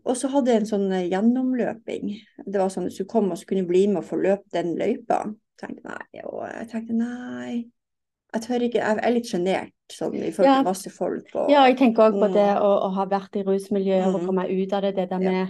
[0.05, 2.19] Og så hadde jeg en sånn eh, gjennomløping.
[2.45, 4.75] Det var sånn at du kom og så kunne bli med og få løpt den
[4.77, 5.33] løypa.
[5.57, 7.65] Tenkte nei, og jeg tenkte nei.
[8.35, 10.63] Jeg tør ikke, jeg er litt sjenert sånn i forhold Ja.
[10.63, 11.29] masse folk.
[11.33, 12.33] Og, Ja, jeg tenker òg på Mm.
[12.33, 14.25] det å, å ha vært i rusmiljøer og Mm.
[14.27, 15.47] komme ut av det, det der Ja.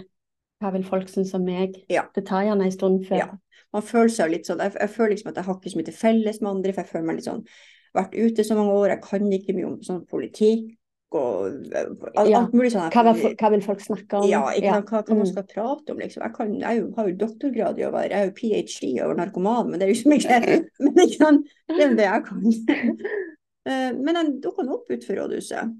[0.62, 1.84] hva vil folk synes om meg?
[1.90, 2.06] Ja.
[2.14, 3.18] Det tar gjerne en stund før.
[3.18, 3.28] Ja.
[3.72, 5.84] Man føler seg litt sånn, jeg, jeg føler liksom at jeg har ikke så mye
[5.84, 7.46] til felles med andre, for jeg føler meg litt sånn,
[7.94, 10.77] vært ute så mange år, jeg kan ikke mye om sånn politikk
[11.16, 12.40] og alt, Ja.
[12.42, 12.90] alt mulig sånn.
[12.92, 14.28] Hva, hva vil folk snakke om?
[14.28, 14.80] Ja, ikke ja.
[14.82, 15.30] hva, hva man Mm.
[15.32, 16.22] skal prate om, liksom.
[16.22, 19.02] Jeg, kan, jeg har jo doktorgrad i være, jeg er jo ph.d.
[19.04, 22.24] over narkoman, men det er jo liksom ikke, men ikke sant, det er det jeg
[22.24, 22.42] kan.
[23.68, 25.74] Eh, Men jeg dukka nå opp utenfor rådhuset,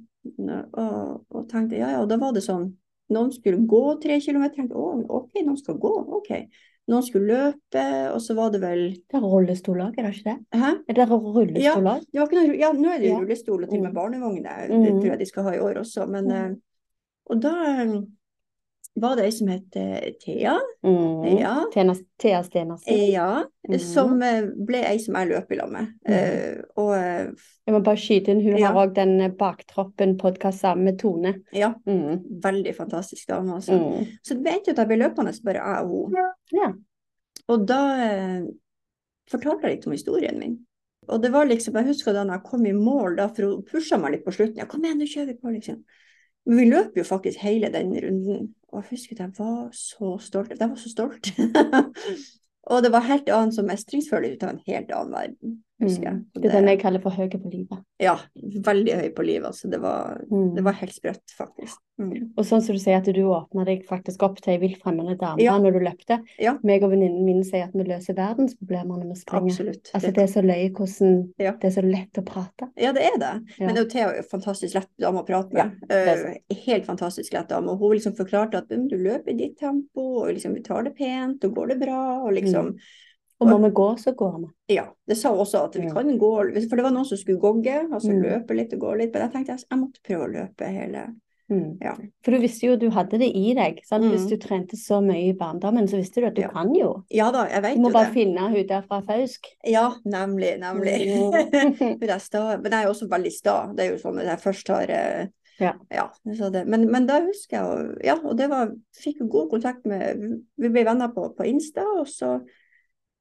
[0.76, 2.74] og, og tenkte, ja, ja, og da var det sånn,
[3.08, 4.58] Noen skulle gå tre kilometer.
[4.58, 6.28] Jeg tenkte, å, ok, noen skal gå, ok.
[6.88, 7.82] Noen skulle løpe,
[8.14, 10.36] og så var det vel Det er rullestollag, er det ikke det?
[10.60, 10.70] Hæ?
[10.88, 12.00] Er det rullestollag?
[12.12, 13.18] Det noe, ja, nå er det Ja.
[13.18, 13.98] rullestol og til og med Mm.
[13.98, 14.68] barnevogner.
[14.68, 15.00] Det Mm.
[15.02, 16.06] tror jeg de skal ha i år også.
[16.08, 16.32] Men, Mm.
[16.32, 16.54] eh,
[17.30, 18.02] og da eh,
[19.00, 20.56] var det ei som het eh, Thea.
[20.86, 21.38] Mm.
[21.38, 21.54] Ja.
[21.72, 23.10] Thea, Stenersen.
[23.12, 23.78] Ja, Mm.
[23.84, 25.88] som eh, ble ei som jeg løp i lag med.
[26.08, 27.26] Eh, og eh,
[27.66, 28.72] Jeg må bare skyte inn, hun Ja.
[28.72, 31.34] har òg den eh, Baktroppen-podkasta med Tone.
[31.52, 32.40] ja, Mm.
[32.40, 33.72] veldig fantastisk dame, altså.
[33.76, 34.06] Mm.
[34.24, 36.14] Så det endte jo at jeg ble løpende bare jeg og hun.
[36.52, 36.72] Ja.
[37.48, 38.42] Og da eh,
[39.30, 40.58] fortalte jeg litt om historien min.
[41.08, 43.96] Og det var liksom, jeg husker da jeg kom i mål, da, for hun pusha
[44.00, 44.56] meg litt på slutten.
[44.58, 45.84] Ja, kom igjen, nå kjører vi på, liksom.
[46.48, 48.54] Men vi løp jo faktisk hele den runden.
[48.72, 50.54] Og jeg husker at jeg var så stolt.
[50.56, 51.32] Jeg var så stolt.
[52.72, 56.14] og det var helt annet som mestringsfølelse ut av en helt annen verden, husker jeg.
[56.14, 56.24] Mm.
[56.42, 57.82] Det er den jeg kaller for høy på livet.
[58.02, 59.46] Ja, veldig høy på livet.
[59.52, 59.70] Altså.
[59.70, 60.54] Det, var, Mm.
[60.56, 61.78] det var helt sprøtt, faktisk.
[62.00, 62.30] Mm.
[62.38, 65.42] Og sånn som du sier at du åpna deg faktisk opp til ei villfremmede dame
[65.42, 65.56] Ja.
[65.58, 66.20] når du løpte.
[66.38, 66.56] Ja.
[66.62, 69.50] Meg og venninnen min sier at vi løser verdensproblemer når vi springer.
[69.50, 69.90] Absolutt.
[69.94, 71.52] Altså det er så løye hvordan Ja.
[71.52, 72.70] det er så lett å prate.
[72.76, 73.32] Ja, det er det.
[73.58, 75.72] Men det er jo Thea er jo en fantastisk lett dame å prate med.
[75.90, 76.34] Eh,
[76.66, 77.68] helt fantastisk lett dame.
[77.70, 80.82] Og hun liksom forklarte at «Mm, du løper i ditt tempo, og liksom vi tar
[80.84, 82.76] det pent, og går det bra, og liksom
[83.40, 84.48] Og må vi gå, så går vi.
[84.74, 84.88] Ja.
[85.06, 86.32] Det sa hun også at vi kan gå
[86.68, 88.22] For det var noen som skulle gogge, altså Mm.
[88.22, 89.12] løpe litt og gå litt.
[89.12, 91.06] Men jeg tenkte jeg, jeg måtte prøve å løpe hele
[91.50, 91.78] Mm.
[91.80, 91.94] Ja.
[92.22, 93.80] For du visste jo du hadde det i deg.
[93.90, 94.10] Mm.
[94.12, 96.48] Hvis du trente så mye i barndommen, så visste du at du Ja.
[96.48, 97.04] kan jo.
[97.10, 97.82] Ja da, jeg vet jo det.
[97.82, 98.14] Du må bare det.
[98.14, 99.46] finne hun der fra Fausk.
[99.64, 101.08] Ja, nemlig, nemlig.
[102.00, 103.72] Men jeg er er også veldig sta.
[103.74, 105.72] Det er jo sånn at jeg først har ja.
[105.90, 106.08] Ja.
[106.36, 109.50] så det, men, men da husker jeg jo Ja, og det var Fikk jo god
[109.50, 110.20] kontakt med
[110.56, 112.36] Vi ble venner på, på Insta, og så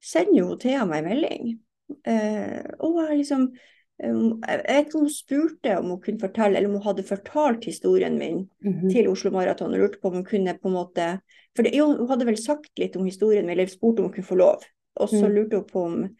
[0.03, 1.59] sender jo Thea meg en melding.
[2.05, 3.49] Eh, og jeg liksom
[3.97, 7.63] Jeg vet ikke om hun spurte om hun kunne fortelle, eller om hun hadde fortalt
[7.65, 8.91] historien min Mhm.
[8.91, 11.19] til Oslo Maraton og lurte på om hun kunne på en måte
[11.55, 14.13] For det, jo, hun hadde vel sagt litt om historien min, eller spurt om hun
[14.13, 14.61] kunne få lov.
[14.97, 15.33] Og så Mm.
[15.33, 16.15] lurte hun på om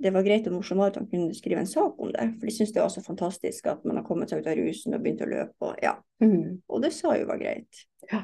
[0.00, 2.34] det var greit om Oslo Maraton kunne skrive en sak om det.
[2.40, 4.94] For de syntes det var så fantastisk at man har kommet seg ut av rusen
[4.96, 5.54] og begynt å løpe.
[5.60, 5.96] Og, ja.
[6.22, 6.60] Mm.
[6.68, 7.86] og det sa jo var greit.
[8.10, 8.22] Ja.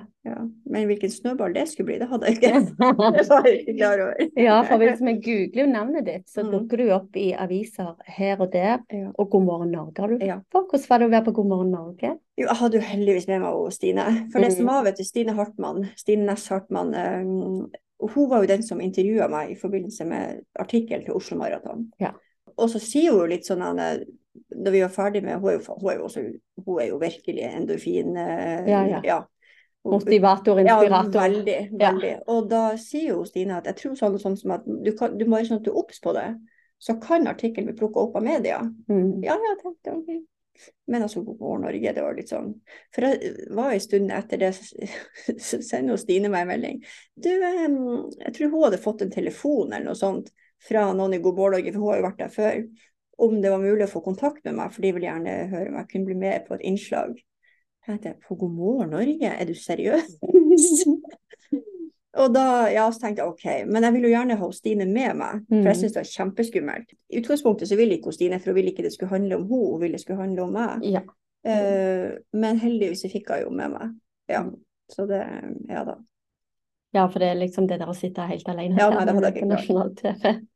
[0.67, 2.61] Men hvilken snøball det skulle bli, det hadde jeg ikke.
[3.15, 4.31] Det var jeg ikke klar over.
[4.41, 6.67] Ja, for hvis vi googler navnet ditt, så Mm.
[6.69, 8.79] du opp i aviser her og der.
[8.93, 9.13] Ja.
[9.19, 10.41] Og God morgen Norge har du Ja.
[10.53, 10.65] på.
[10.71, 12.19] Hvordan var det å være på God morgen Norge?
[12.37, 14.05] Jo, jeg hadde jo heldigvis med meg og Stine.
[14.33, 14.73] For det som Mm.
[14.73, 16.95] var, vet du, Stine Hartmann, Stine Næss Hartmann,
[18.03, 21.89] eh, hun var jo den som intervjua meg i forbindelse med artikkel til Oslo Maraton.
[22.03, 22.13] Ja.
[22.57, 25.91] Og så sier hun litt sånn Når vi var ferdig med Hun er jo, hun
[25.91, 26.23] er jo, også,
[26.65, 28.15] hun er jo virkelig endorfin...
[28.17, 29.23] Ja, Ja, ja.
[29.87, 31.21] Motivator, Motivator, Ja, inspirator.
[31.21, 31.59] veldig.
[31.79, 31.91] Ja.
[31.91, 32.13] veldig.
[32.27, 35.27] Og da sier jo Stine at jeg tror sånn, sånn som at du, kan, du
[35.27, 36.27] må være sånn at du er obs på det,
[36.83, 38.59] så kan artikkelen bli plukka opp av media.
[38.91, 39.23] Mm.
[39.25, 40.25] Ja, ja, tenkte jeg, ok.
[40.91, 42.53] Men altså, God morgen Norge, det var litt sånn
[42.95, 44.51] For jeg var en stund etter det,
[45.49, 46.83] så sender Stine meg en melding.
[47.15, 50.33] Du, jeg tror hun hadde fått en telefon eller noe sånt
[50.67, 52.61] fra noen i God morgen Norge, for hun har jo vært der før,
[53.27, 55.79] om det var mulig å få kontakt med meg, for de ville gjerne høre om
[55.81, 57.15] jeg kunne bli med på et innslag.
[57.87, 60.17] Jeg tenkte, på God morgen Norge, er du seriøs?
[62.17, 65.17] Og da ja, så tenkte jeg OK, men jeg vil jo gjerne ha Stine med
[65.19, 65.81] meg, for jeg Mm.
[65.83, 66.95] syns det var kjempeskummelt.
[67.13, 69.71] I utgangspunktet så ville ikke Stine, for hun ville ikke det skulle handle om henne,
[69.73, 70.83] hun ville det skulle handle om meg.
[70.85, 71.03] Ja.
[71.47, 73.95] Uh, men heldigvis så fikk hun jo med meg.
[74.29, 74.57] Ja, Mm.
[74.91, 75.21] så det
[75.69, 75.95] Ja da.
[76.95, 79.33] ja, for det er liksom det der å sitte helt alene Ja, nei, det hadde
[79.33, 80.03] jeg ikke klart.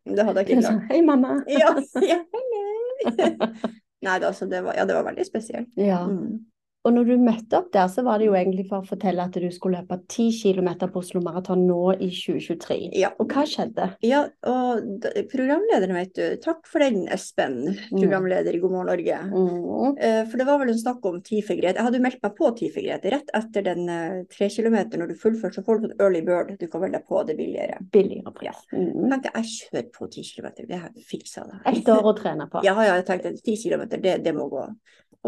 [0.06, 0.88] Det hadde jeg ikke klart.
[0.90, 1.44] Hei, mamma.
[1.46, 3.52] Ja, ja, hello.
[4.02, 5.68] Nei da, så det var, ja, det var veldig spesielt.
[5.76, 6.06] Ja.
[6.08, 6.46] Mm.
[6.80, 9.34] Og når du møtte opp der, så var det jo egentlig for å fortelle at
[9.36, 12.78] du skulle løpe 10 km på Oslo Maraton nå i 2023.
[12.96, 13.10] Ja.
[13.20, 13.90] Og hva skjedde?
[14.06, 16.22] Ja, og programlederen, vet du.
[16.40, 17.58] Takk for den, Espen,
[17.90, 19.18] programleder i God morgen Norge.
[19.28, 19.98] Mm.
[20.00, 21.76] Eh, For det var vel en snakk om tid for Grete.
[21.76, 23.12] Jeg hadde jo meldt meg på tid for Grete.
[23.12, 26.56] Rett etter den eh, tre kilometer, når du fullfører, så får du en early bird.
[26.56, 27.80] Du kan velge deg på det billigere.
[27.92, 28.64] Billigere pris.
[28.72, 28.88] Mm.
[28.88, 31.60] Jeg tenkte jeg kjører på 10 kilometer, det her fiksa det.
[31.74, 32.64] Ett år å trene på.
[32.64, 34.64] Ja, ja, jeg tenkte 10 kilometer, det, det må gå.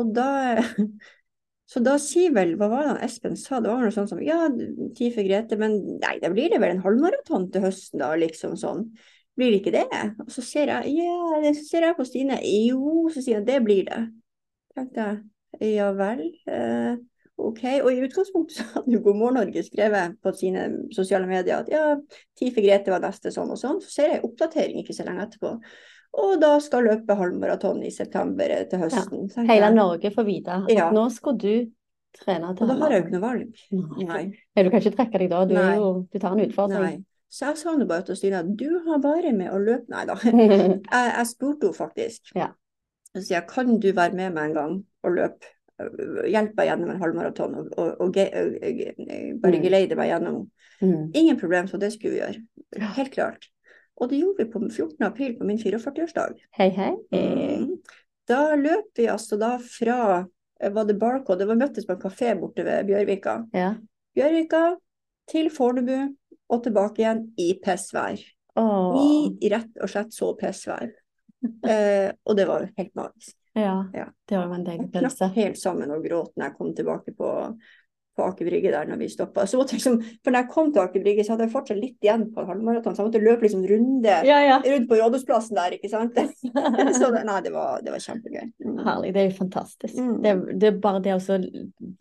[0.01, 0.31] Og da
[1.73, 4.21] Så da sier vel, hva var det han Espen sa, det var noe sånt som
[4.21, 4.45] ja,
[4.97, 8.59] tid for Grete, men nei, da blir det vel en halvmaraton til høsten, da, liksom
[8.61, 8.91] sånn.
[9.39, 10.01] Blir det ikke det?
[10.27, 13.63] Og så ser jeg, ja, så ser jeg på Stine, jo, så sier han det
[13.65, 14.03] blir det.
[14.77, 15.23] Tenkte jeg,
[15.79, 16.21] ja vel.
[16.51, 16.91] Eh,
[17.41, 21.63] ok, og i utgangspunktet så hadde jo God morgen Norge skrevet på sine sosiale medier
[21.63, 21.87] at ja,
[22.37, 23.81] tid for Grete var neste sånn og sånn.
[23.81, 25.57] Så ser jeg oppdatering ikke så lenge etterpå.
[26.13, 29.29] Og da skal løpe halvmaraton i september eh, til høsten.
[29.37, 29.71] Ja, Hele.
[29.75, 30.91] Norge får vite at Ja.
[30.93, 31.71] nå skal du
[32.19, 32.69] trene til halvmaraton.
[32.69, 33.63] da har jeg jo ikke noe valg.
[33.73, 34.25] Nei.
[34.57, 34.63] Nei.
[34.65, 35.45] Du kan ikke trekke deg da.
[35.49, 36.83] Du, jo, du tar en utfordring.
[36.83, 37.05] Nei.
[37.33, 40.05] Så jeg sa nå bare til Stine at du har bare med å løpe Nei
[40.05, 40.19] da.
[40.25, 42.35] Jeg, jeg spurte henne faktisk.
[42.37, 42.51] Ja.
[43.15, 45.49] Så sier jeg kan du være med meg en gang og løpe
[45.81, 49.63] øh, hjelpe meg gjennom en halvmaraton og, og, og, ge- øh, øh, bare Mm.
[49.65, 50.39] geleide meg gjennom.
[50.83, 51.11] Mm.
[51.15, 52.45] Ingen problem, så det skulle vi gjøre.
[52.99, 53.49] Helt klart.
[54.01, 54.97] Og det gjorde vi på 14.
[55.07, 56.39] april på min 44-årsdag.
[56.59, 56.93] Hei, hei.
[57.13, 57.77] Mm.
[58.29, 62.03] Da løp vi altså da fra eh, var det Barcode, det var møttes på en
[62.03, 63.37] kafé borte ved Bjørvika.
[63.57, 63.75] Ja.
[64.17, 64.63] Bjørvika
[65.31, 65.97] til Fornebu
[66.53, 68.21] og tilbake igjen i pissvær.
[68.61, 68.99] Åh.
[69.41, 70.91] I rett og slett så pissvær.
[71.43, 73.33] Eh, og det var helt magisk.
[73.59, 73.89] Ja.
[73.97, 74.05] Ja.
[74.29, 77.15] Det var jo en deilig Jeg knakk helt sammen og gråt når jeg kom tilbake
[77.19, 77.31] på,
[78.17, 79.47] på Aker Brygge der når vi stoppa.
[79.49, 81.81] Så måtte jeg liksom, for når jeg kom til Aker Brygge, så hadde jeg fortsatt
[81.81, 84.59] litt igjen på halvmaraton, så jeg måtte løpe liksom runde Ja, ja.
[84.65, 86.19] rundt på Rådhusplassen der, ikke sant.
[86.99, 88.51] så det, nei, det var, det var kjempegøy.
[88.65, 88.81] Mm.
[88.87, 89.13] Herlig.
[89.17, 89.95] Det er jo fantastisk.
[89.99, 90.17] Mm.
[90.25, 91.39] Det, det er bare det å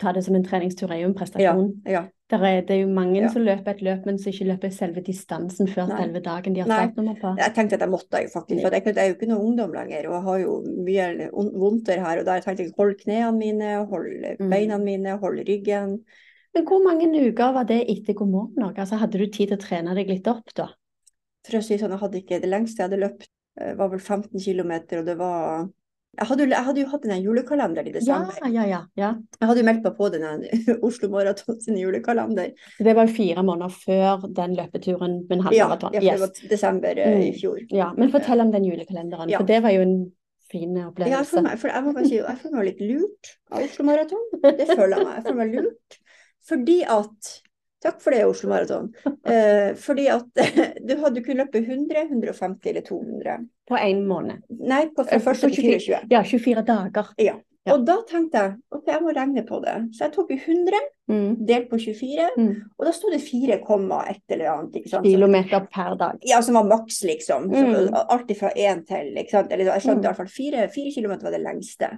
[0.02, 1.70] ta det som en treningstur er jo en prestasjon.
[1.90, 2.08] ja.
[2.32, 3.28] Er, det er jo mange Ja.
[3.34, 5.98] som løper et løp, men som ikke løper selve distansen før Nei.
[6.04, 7.36] selve dagen de har startnummer på.
[7.38, 10.08] Jeg tenkte at jeg måtte faktisk, for jeg, jeg er jo ikke noe ungdom lenger,
[10.08, 10.56] og jeg har jo
[10.88, 14.50] mye vondt vondter her, og der tenkte jeg hold knærne mine, hold Mm.
[14.50, 16.00] beina mine, hold ryggen.
[16.54, 18.80] Men hvor mange uker var det etter God morgen Norge?
[18.80, 20.68] Altså, hadde du tid til å trene deg litt opp da?
[21.48, 23.28] For å si sånn, jeg hadde ikke, det lengste jeg hadde løpt
[23.60, 25.70] eh, var vel 15 kilometer, og det var,
[26.12, 28.40] jeg hadde, jeg hadde jo hatt den julekalenderen i desember.
[28.52, 28.80] ja, ja.
[29.00, 29.12] ja.
[29.40, 30.26] Jeg hadde jo meldt meg på den
[30.88, 32.52] Oslo Maraton sin julekalender.
[32.80, 36.34] Det var jo fire måneder før den løpeturen med en Ja, ja, for det var
[36.52, 37.22] desember mm.
[37.30, 37.62] i fjor.
[37.72, 39.40] Ja, men fortell om den julekalenderen, Ja.
[39.40, 39.96] for det var jo en
[40.52, 41.32] fin Ja, opplevelse.
[41.32, 44.28] føler meg, for jeg må bare si, jeg føler meg litt lurt av Oslo Maraton.
[44.44, 45.16] Det føler jeg meg.
[45.16, 46.00] Jeg føler meg lurt.
[46.52, 47.32] Fordi at
[47.82, 48.92] Takk for det, Oslo Maraton.
[49.32, 50.26] Eh, fordi at
[50.88, 53.38] du hadde kunnet løpe 100, 150 eller 200.
[53.70, 54.42] På en måned.
[54.60, 55.40] Nei, på fra Eh, 1.
[55.46, 55.80] til 24.
[55.80, 56.08] 24.
[56.12, 57.14] Ja, 24 dager.
[57.22, 57.36] Ja.
[57.68, 57.76] Ja.
[57.76, 59.76] Og da tenkte jeg ok, jeg må regne på det.
[59.94, 60.80] Så jeg tok jo 100
[61.12, 61.36] Mm.
[61.46, 62.56] delt på 24, Mm.
[62.80, 63.54] og da sto det 4,
[64.10, 64.74] et eller annet.
[64.80, 65.06] ikke sant?
[65.06, 66.18] Kilometer per dag.
[66.26, 67.50] Ja, som var maks, liksom.
[67.52, 67.94] Mm.
[68.10, 69.52] Alt fra én til, ikke sant.
[69.52, 70.06] Eller jeg skjønte Mm.
[70.06, 71.90] i hvert fall fire, fire kilometer var det lengste.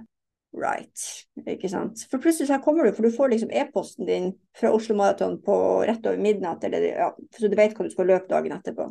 [0.54, 1.04] Right.
[1.50, 2.04] Ikke sant.
[2.10, 5.56] For plutselig så kommer du, for du får liksom e-posten din fra Oslo Maraton på
[5.82, 8.86] rett over midnatt, eller ja, så du vet hva du skal løpe dagen etterpå.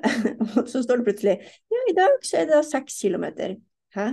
[0.60, 3.56] Og så står det plutselig ja, i dag så er det da seks kilometer.
[3.96, 4.12] Hæ?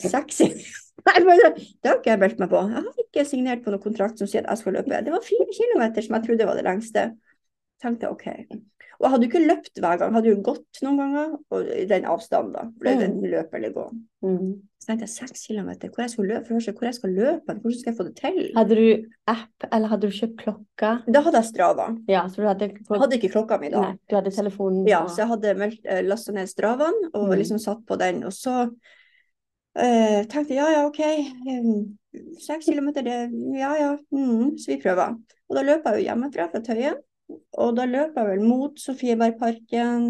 [0.00, 0.40] Seks
[1.06, 2.60] Nei, det har ikke jeg meldt meg på.
[2.70, 5.00] Jeg har ikke signert på noen kontrakt som sier at jeg skal løpe.
[5.04, 7.08] Det var fire kilometer som jeg trodde var det lengste.
[7.82, 8.28] Tenkte ok.
[9.02, 11.70] Og jeg hadde jo ikke løpt hver gang, jeg hadde jo gått noen ganger, og
[11.74, 13.86] i den avstanden da, ble det en løp eller gå.
[14.22, 14.52] Mm.
[14.78, 17.90] Så tenkte jeg seks kilometer, hvor jeg skal løpe, hvor jeg skal løpe, hvordan skal
[17.90, 18.38] jeg få det til?
[18.54, 18.86] Hadde du
[19.32, 20.92] app, eller hadde du kjøpt klokka?
[21.10, 21.88] Da hadde jeg Strava.
[22.10, 23.84] Ja, så du hadde, på, hadde ikke klokka mi da.
[23.88, 27.36] Nei, du hadde telefonen Ja, så jeg hadde meldt, lasta lastet ned Stravaen og Mm.
[27.42, 28.56] liksom satt på den, og så
[29.78, 31.70] eh, tenkte ja, ja, ok, eh,
[32.38, 33.18] seks kilometer, det,
[33.58, 35.18] ja, ja, mm, så vi prøver.
[35.50, 40.06] Og da løper jeg jo hjemmefra fra Tøyen, og da løper jeg vel mot Sofiebergparken,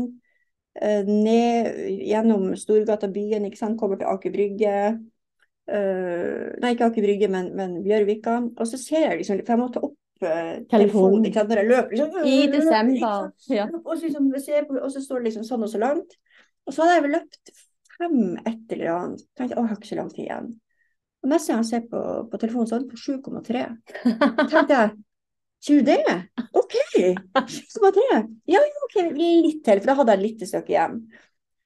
[0.81, 4.77] eh, ned gjennom Storgata byen, ikke sant, kommer til Aker Brygge,
[5.71, 9.61] Uh, nei, ikke Aker Brygge, men, men Bjørvika, og så ser jeg liksom, for jeg
[9.61, 11.29] må ta opp uh, Telefonen.
[11.29, 13.29] ikke sant, når jeg løper, liksom, I desember.
[13.47, 13.69] Ja.
[13.85, 14.27] Og så, liksom,
[14.67, 16.19] på, og så står det liksom sånn og så langt.
[16.67, 17.55] Og så hadde jeg vel løpt
[17.95, 19.25] fem et eller annet.
[19.39, 20.51] Tenkte å, jeg har ikke så lang tid igjen.
[21.23, 23.65] Og gang jeg ser på, på telefonen, så er den på 7,3.
[24.51, 24.95] Tenkte jeg,
[25.63, 25.99] sier du det?
[26.59, 26.75] OK!
[27.37, 28.07] 7,3.
[28.51, 30.97] Ja, ja, OK, litt til, for da hadde jeg litt stykke igjen.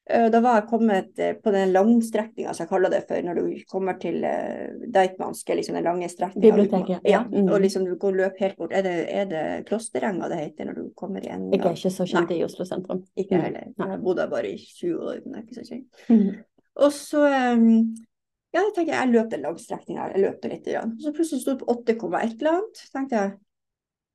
[0.08, 3.40] Eh, Da var jeg kommet eh, på den langstrekninga som jeg kaller det for, når
[3.40, 6.44] du kommer til uh, Deichmanske, liksom den lange strekninga.
[6.46, 7.24] Biblioteket, Ja.
[7.26, 7.48] Mhm.
[7.50, 8.72] og liksom du går løp helt bort.
[8.72, 11.48] Er det, er det Klosterenga det heter når du kommer igjen?
[11.52, 13.02] Jeg er ikke så kjent i Oslo sentrum.
[13.16, 13.42] Ikke Mm.
[13.48, 13.64] heller.
[13.78, 13.88] Nei.
[13.96, 16.04] Jeg bodde bare i 20 år, men jeg er ikke så kjent.
[16.08, 16.44] Mm.
[16.76, 17.24] Og så
[17.56, 17.66] um,
[18.54, 20.64] ja, jeg tenker jeg løp den langstrekninga, jeg løp det litt.
[20.70, 20.94] Grann.
[21.02, 22.84] Så plutselig sto det på 8,1 eller annet.
[22.94, 23.34] Tenkte jeg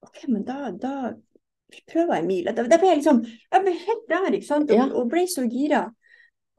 [0.01, 1.13] OK, men da, da
[1.91, 2.49] prøver jeg en mil.
[2.49, 5.45] Da, da ble jeg liksom Jeg ble helt der, ikke sant, og, og ble så
[5.49, 5.85] gira.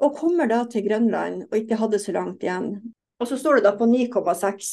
[0.03, 2.75] Og kommer da til Grønland og ikke hadde så langt igjen.
[3.23, 4.73] Og så står du da på 9,6.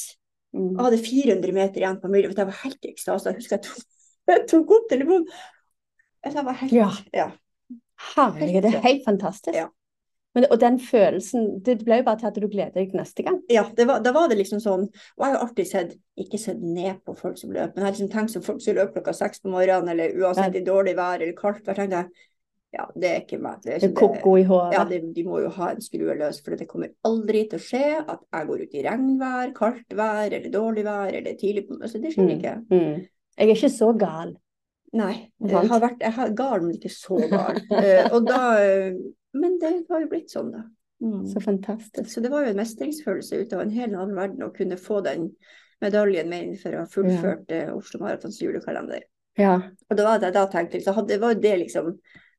[0.58, 0.72] Mm.
[0.74, 2.32] Jeg hadde 400 meter igjen på mila.
[2.34, 3.30] Jeg var helt i ekstase.
[3.30, 3.84] Jeg husker jeg tok,
[4.34, 5.28] jeg tok opp telefonen.
[6.26, 6.90] Jeg var helt Ja.
[7.16, 7.30] ja.
[8.16, 9.56] Herregud, det er helt fantastisk.
[9.56, 9.68] Ja.
[10.38, 13.40] Men, og den følelsen, det ble jo bare til at du gleder deg neste gang.
[13.50, 16.38] Ja, det var, da var det liksom sånn Og jeg har jo alltid sett, ikke
[16.38, 19.00] sett ned på folk som løper, men jeg har liksom tenkt som folk som løper
[19.00, 22.28] klokka seks på morgenen, eller uansett i dårlig vær eller kaldt da tenkte jeg
[22.70, 23.62] ja, det er ikke meg.
[23.64, 24.76] Det er koko i håret.
[24.78, 27.64] ja, det, de må jo ha en skrue løs, for det kommer aldri til å
[27.66, 31.80] skje at jeg går ut i regnvær, kaldt vær eller dårlig vær eller tidlig på
[31.90, 32.54] Så Det skjer ikke.
[32.70, 33.08] Mm.
[33.40, 34.36] Jeg er ikke så gal.
[35.00, 35.16] Nei.
[35.46, 37.58] Jeg har vært jeg har gal, men ikke så gal.
[37.74, 39.02] uh, og da eh,
[39.34, 40.64] Men det har jo blitt sånn, da.
[41.04, 41.26] Mm.
[41.32, 42.10] Så fantastisk.
[42.12, 45.02] Så det var jo en mestringsfølelse ut av en helt annen verden å kunne få
[45.06, 45.30] den
[45.82, 47.70] medaljen med inn for å ha fullført ja.
[47.76, 49.06] Oslo Maratons julekalender.
[49.40, 49.54] Ja.
[49.90, 51.94] Og det var det jeg da tenkte, så hadde, det var det liksom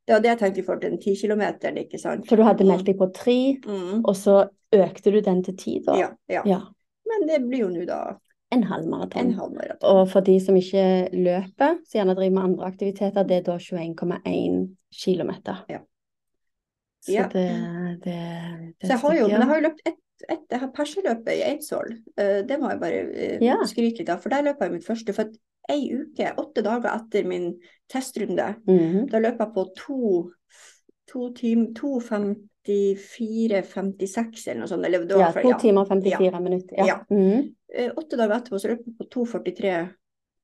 [0.06, 2.24] Det var det jeg tenkte i forhold til den tikilometeren, ikke sant.
[2.26, 4.00] For du hadde meldt deg på tre, Mm.
[4.04, 5.94] og så økte du den til ti, da?
[5.96, 6.42] Ja, ja.
[6.46, 6.60] Ja.
[7.06, 8.16] men det blir jo nå da
[8.52, 9.32] En halv en maraton.
[9.38, 9.86] halv maraton.
[9.86, 13.58] Og for de som ikke løper, så gjerne driver med andre aktiviteter, det er da
[13.58, 15.30] 21,1 km.
[15.68, 15.78] Ja.
[17.00, 17.28] Så Ja.
[17.32, 17.48] det,
[18.04, 18.18] det,
[18.80, 19.94] det Så jeg har jo, men jeg har jo løpt ett
[20.28, 21.94] et, jeg har perseløpet i Eidsvoll.
[22.20, 23.54] Eh, det må jeg bare eh, Ja.
[23.64, 25.12] skryte litt av, for der løp jeg mitt første.
[25.16, 25.24] For
[25.70, 27.54] ei uke, åtte dager etter min
[27.88, 29.06] testrunde, Mhm.
[29.10, 30.30] da løp jeg på to,
[31.08, 34.84] to tim, 2.54,56 eller noe sånt.
[34.86, 36.76] Eller, ja, to Ja, fra- 2 timer og 54 minutter.
[36.76, 36.84] Ja.
[36.86, 36.98] Ja.
[37.10, 37.54] Mm -hmm.
[37.96, 39.88] Åtte dager etterpå så løp jeg på 2.43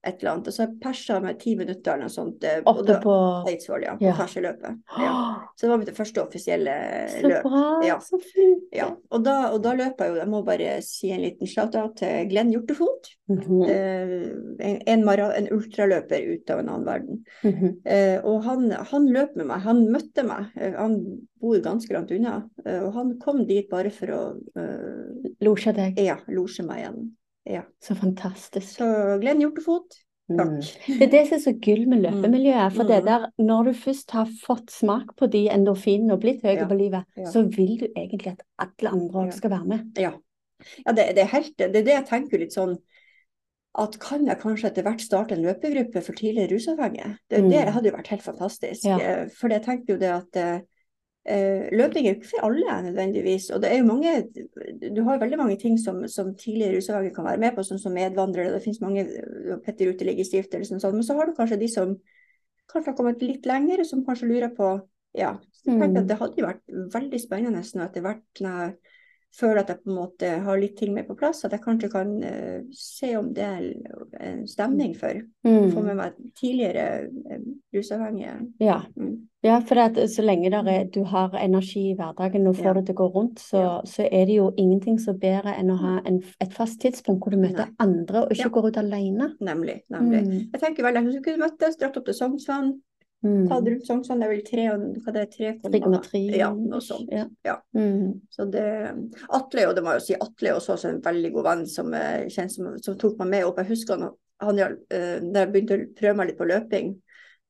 [0.06, 0.48] et eller annet.
[0.48, 2.44] Og så persa jeg meg med ti minutter eller noe sånt.
[2.44, 3.16] eh, Oppe da- på
[3.50, 3.96] Eidsvoll, ja.
[3.96, 4.12] På Ja.
[4.20, 4.78] perseløpet.
[4.98, 5.12] Ja.
[5.56, 6.74] Så det var mitt første offisielle
[7.08, 7.42] Så løp.
[7.42, 7.98] bra, Ja.
[7.98, 8.64] så fint.
[8.72, 11.96] Ja, og da, og da løp jeg jo, jeg må bare si en liten shout-out
[11.96, 13.08] til Glenn Hjortefot.
[13.28, 13.62] Mhm.
[13.68, 14.28] Eh,
[14.60, 17.24] en, en, en ultraløper ut av en annen verden.
[17.44, 17.80] Mhm.
[17.86, 20.52] Eh, og han, han løp med meg, han møtte meg.
[20.76, 20.98] Han
[21.40, 22.42] bor ganske langt unna.
[22.66, 24.20] Og han kom dit bare for å
[24.56, 25.98] eh, Losje deg.
[25.98, 27.10] ja, losje meg igjen.
[27.46, 27.62] Ja.
[27.82, 28.76] Så fantastisk.
[28.78, 30.38] Så Glenn Hjortefot, Mm.
[30.60, 30.98] takk.
[30.98, 32.72] Det er det som er så gull med løpemiljøet.
[32.74, 33.06] For det Mm.
[33.06, 36.66] der, når du først har fått smak på de endorfinene og blitt høy Ja.
[36.66, 37.24] på livet, Ja.
[37.30, 39.92] så vil du egentlig at alle andre òg skal være med.
[39.96, 40.10] Ja,
[40.84, 42.76] ja det, det er helt, det er det jeg tenker litt sånn
[43.78, 47.18] at kan jeg kanskje etter hvert starte en løpegruppe for tidligere rusavhengige?
[47.30, 47.50] Det, Mm.
[47.50, 48.84] det hadde jo vært helt fantastisk.
[48.86, 50.60] Eh, For jeg tenker jo det at eh,
[51.26, 53.48] løping er jo ikke for alle nødvendigvis.
[53.50, 54.12] Og det er jo mange
[54.94, 57.80] Du har jo veldig mange ting som, som tidligere rusavhengige kan være med på, sånn
[57.82, 58.52] som medvandrere.
[58.54, 60.94] Det finnes mange eh, Petter Uteliggerstiftelsen og sånn.
[60.94, 61.96] Men så har du kanskje de som
[62.70, 64.76] kanskje har kommet litt lenger, og som kanskje lurer på
[65.16, 65.38] Ja.
[65.56, 66.02] Så jeg tenker Mm.
[66.02, 68.76] at det hadde jo vært veldig spennende nå etter hvert når
[69.36, 71.90] føler at jeg på en måte har litt ting mer på plass, at jeg kanskje
[71.92, 73.66] kan uh, se om det er
[74.20, 75.22] en stemning for.
[75.44, 75.84] Få Mm.
[75.86, 77.42] med meg tidligere uh,
[77.76, 78.34] rusavhengige.
[78.60, 78.80] Ja.
[78.96, 79.28] Mm.
[79.44, 82.72] ja, for at så lenge er, du har energi i hverdagen og får Ja.
[82.80, 83.80] det til å gå rundt, så, Ja.
[83.84, 87.30] så er det jo ingenting som bedre enn å ha en, et fast tidspunkt hvor
[87.30, 87.74] du møter Nei.
[87.78, 89.34] andre og ikke går ut alene.
[89.40, 89.82] Nemlig.
[89.90, 90.24] nemlig.
[90.26, 90.50] Mm.
[90.52, 92.80] Jeg tenker vel at vi kunne møttes, dratt opp til Sognsvann,
[93.24, 93.46] Mm.
[93.48, 94.64] tatt rundt Sognsvann, det er vel tre,
[95.02, 96.20] hva det er, tre 3,3.
[96.36, 97.08] Ja, noe sånt.
[97.10, 97.24] Ja.
[97.46, 97.56] Ja.
[97.74, 98.20] Mm.
[98.30, 98.66] Så det,
[99.34, 101.90] Atle, og det må jeg jo si, Atle er også, en veldig god venn som,
[101.96, 103.58] kjent, kjenner som, som tok meg med opp.
[103.62, 106.94] Jeg husker han, han eh, da jeg begynte å prøve meg litt på løping.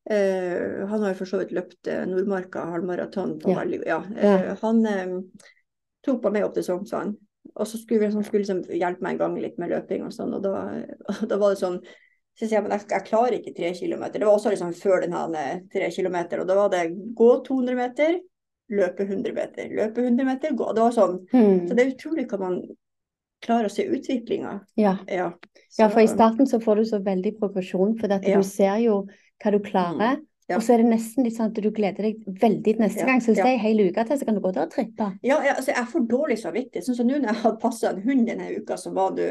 [0.06, 3.40] Uh, han har jo for så vidt løpt eh, Nordmarka halvmaraton.
[3.42, 3.56] Ja.
[3.58, 4.00] veldig, ja.
[4.14, 5.16] Eh, han eh,
[6.06, 7.16] tok meg med opp til Sognsvann.
[7.56, 10.34] Og så skulle han skulle liksom hjelpe meg en gang litt med løping og sånn,
[10.36, 10.52] og da,
[11.10, 11.80] og da var det sånn
[12.36, 14.20] så sier jeg, men jeg, jeg klarer ikke tre kilometer.
[14.20, 16.82] Det var også liksom før den her eh, tre kilometer, og da var det
[17.16, 18.18] gå 200 meter,
[18.76, 20.72] løpe 100 meter, løpe 100 meter, gå.
[20.74, 21.68] Det var sånn Mm.
[21.68, 22.60] så det er utrolig hva man
[23.46, 24.60] klarer å se utviklinga.
[24.76, 24.96] Ja.
[25.08, 25.32] Ja.
[25.78, 28.18] Ja, for i starten så får du så veldig progresjon, for Ja.
[28.18, 29.06] du ser jo
[29.42, 30.20] hva du klarer.
[30.46, 30.60] Ja.
[30.60, 33.06] Og så er det nesten litt sånn at du gleder deg veldig til neste Ja,
[33.08, 33.20] gang.
[33.22, 33.48] Så hvis ja.
[33.48, 35.08] det er en hel uke til, så kan du gå der og trippe.
[35.26, 36.86] Ja, ja, altså jeg får dårlig samvittighet.
[36.86, 39.24] Sånn som nå når jeg hadde passa en hund denne uka som var, du,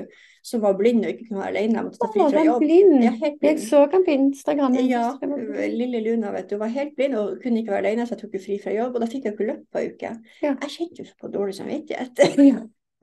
[0.44, 1.80] som var blind og ikke kunne være alene.
[1.80, 2.66] Jeg måtte ta fri fra jobb.
[2.66, 2.98] blind.
[3.06, 4.80] Ja, helt Jeg så han på Instagram.
[4.84, 5.80] Ja, blind.
[5.80, 8.36] lille Luna vet du, var helt blind og kunne ikke være alene, så jeg tok
[8.36, 9.00] jo fri fra jobb.
[9.00, 10.18] Og da fikk jeg ikke løpt på ei uke.
[10.44, 10.58] Ja.
[10.68, 12.26] Jeg kjente jo på dårlig samvittighet.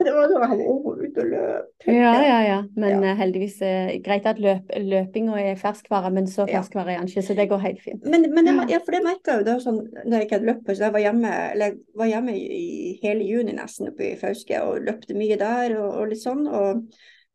[0.03, 1.85] Det var da jeg var ute og løp.
[1.87, 2.55] Ja, ja, ja.
[2.75, 3.11] Men Ja.
[3.11, 7.23] eh, heldigvis eh, greit at løp, løpinga er ferskvare, men så ferskvare er han ikke,
[7.23, 8.03] så det går helt fint.
[8.03, 9.47] Men, men jeg, ja, for det merka jeg jo.
[9.47, 12.35] da sånn, når jeg ikke hadde løpt, så jeg var hjemme, eller jeg var hjemme
[12.35, 16.43] i, hele juni nesten oppe i Fauske og løpte mye der og, og litt sånn.
[16.49, 16.83] Og,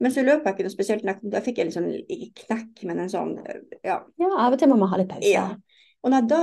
[0.03, 1.09] men så løp jeg ikke noe spesielt.
[1.23, 3.33] Da fikk jeg en litt sånn ikke knekk, men en sånn
[3.87, 4.03] ja.
[4.19, 5.31] Ja, av og til må man ha litt pause.
[5.31, 5.49] ja.
[6.07, 6.43] Og når jeg da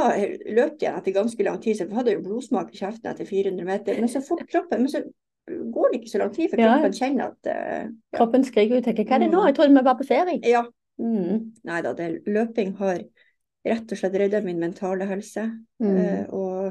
[0.57, 3.63] løp igjen etter ganske lang tid, så hadde jeg jo blodsmak i kjeften etter 400
[3.69, 4.01] meter.
[4.03, 4.99] Men så fort kroppen Men så
[5.47, 6.71] går det ikke så lang tid Ja.
[6.77, 8.17] kroppen kjenner at uh, ja.
[8.17, 9.41] Kroppen skriker ut tenker, hva er det nå?
[9.41, 9.45] Mm.
[9.47, 10.39] Jeg trodde vi var på ferie.
[10.43, 10.63] ja.
[10.97, 11.51] Mm.
[11.67, 13.01] Nei da, det, løping har
[13.67, 15.43] rett og slett redda min mentale helse.
[15.83, 15.97] Mm.
[15.97, 16.65] Uh, og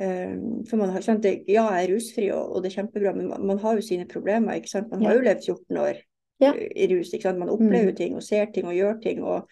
[0.00, 3.12] um, for man har skjønt det, ja, jeg er rusfri, og, og det er kjempebra,
[3.14, 4.54] men man, man har jo sine problemer.
[4.56, 4.88] ikke sant?
[4.90, 5.18] Man har Ja.
[5.18, 6.00] jo levd 14 år
[6.40, 6.52] Ja.
[6.56, 7.12] i rus.
[7.12, 7.38] ikke sant?
[7.38, 7.96] Man opplever Mm.
[7.96, 9.22] ting og ser ting og gjør ting.
[9.22, 9.48] og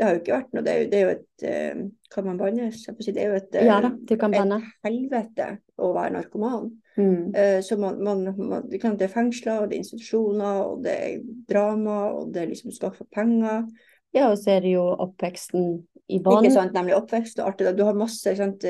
[0.00, 0.62] det har jo ikke vært noe.
[0.64, 1.80] Det er jo, det er jo et eh,
[2.14, 2.78] Kan man bannes?
[2.88, 4.56] Si, Det er jo et, eh, Ja banne.
[4.56, 6.70] et helvete å være narkoman.
[6.96, 7.34] Mm.
[7.36, 11.20] Eh, så man, man, man, det er fengsler, og det er institusjoner, og det er
[11.52, 13.68] drama, og det er liksom skaffe penger.
[14.16, 15.68] Ja, og så er det jo oppveksten
[16.08, 16.50] i Ikke bånn.
[16.50, 17.76] sant, nemlig oppvekst og alt det der.
[17.76, 18.66] Du har masse, ikke sant,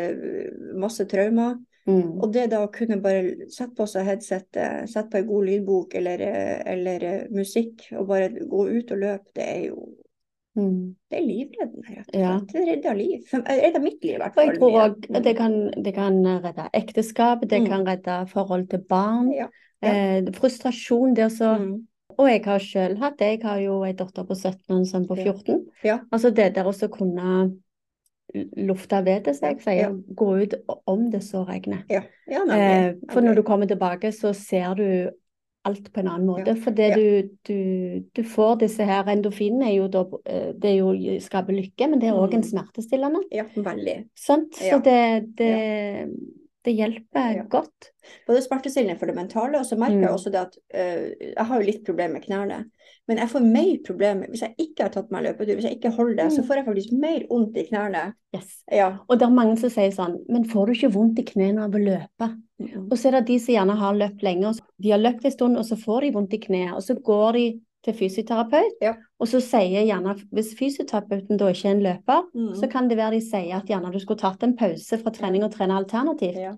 [0.83, 1.61] masse traumer.
[1.87, 2.19] Mm.
[2.21, 5.95] Og det da å kunne bare sette på seg headsetet, sette på en god lydbok
[6.03, 6.27] eller,
[6.75, 9.93] eller musikk, og bare gå ut og løpe, det er jo
[10.59, 10.97] Mm.
[11.11, 12.53] det er livreddende, rett og slett.
[12.53, 13.21] Det redder liv.
[13.33, 14.89] Eh, Redder mitt liv, i hvert Og jeg tror mye.
[15.09, 15.23] mm.
[15.23, 17.67] det, kan- det kan redde ekteskap, det Mm.
[17.69, 19.31] kan redde forhold til barn.
[19.33, 19.47] Ja.
[19.83, 19.93] Ja.
[20.19, 21.87] Eh, frustrasjon, det å Mm.
[22.19, 23.39] Og jeg har selv hatt det.
[23.41, 25.67] Jeg har jo ei datter på 17 og en sønn på 14.
[25.85, 26.01] Ja.
[26.13, 27.57] Altså det der å kunne
[28.57, 29.95] lufte vedet, som jeg sier.
[30.15, 30.55] Gå ut
[30.87, 31.83] om det så regner.
[31.91, 35.11] Eh, for når du kommer tilbake, så ser du
[35.65, 36.55] alt på en annen måte.
[36.55, 36.55] Ja.
[36.55, 36.97] For det Ja.
[36.97, 41.53] du, du, du får disse her Endofinene er jo da eh, Det er jo skaper
[41.53, 42.49] lykke, men det er òg en Mm.
[42.49, 43.21] smertestillende.
[43.33, 44.05] Ja, veldig.
[44.17, 44.57] Sant?
[44.61, 44.79] Ja.
[44.79, 45.51] Så det, det,
[46.65, 47.43] det hjelper Ja.
[47.49, 47.91] godt.
[48.27, 50.15] Både smertestillende for det mentale, og så merker jeg Mm.
[50.15, 52.71] også det at øh, jeg har jo litt problemer med knærne.
[53.09, 55.91] Men jeg får mer problemer hvis jeg ikke har tatt meg løpetur, hvis jeg ikke
[55.97, 56.47] holder det, så Mm.
[56.49, 58.13] får jeg faktisk mer vondt i knærne.
[58.35, 58.63] Yes.
[58.71, 58.97] Ja.
[59.09, 61.71] Og det er mange som sier sånn Men får du ikke vondt i knærne av
[61.71, 62.37] å løpe?
[62.91, 65.25] Og så er det de som gjerne har løpt lenge, og så- de har løpt
[65.25, 68.77] en stund, og så får de vondt i kneet, og så går de til fysioterapeut,
[68.83, 68.95] Ja.
[69.19, 72.55] og så sier gjerne Hvis fysioterapeuten da ikke er en løper, Mm.
[72.55, 75.43] så kan det være de sier at gjerne du skulle tatt en pause fra trening
[75.45, 76.37] og trene alternativt.
[76.37, 76.53] Ja.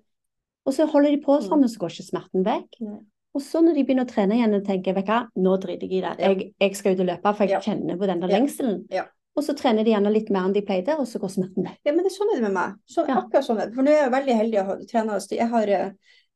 [0.67, 1.49] Og så holder de på Mm.
[1.49, 2.81] sånn, og så går ikke smerten vekk.
[2.81, 2.99] Nei.
[3.35, 5.93] Og så når de begynner å trene igjen og tenker vet du nå driter jeg
[5.93, 7.61] i det, jeg, jeg skal ut og løpe, for jeg Ja.
[7.61, 8.87] kjenner på den der lengselen.
[8.91, 9.05] Ja.
[9.35, 11.79] Og så trener de gjerne litt mer enn de pleide, og så går smerten vekk.
[11.87, 12.75] Ja, men det er sånn er det med meg.
[12.87, 13.07] Så.
[13.07, 13.75] Akkurat sånn er det.
[13.75, 15.91] For nå er jeg veldig heldig å ha trena Jeg har eh,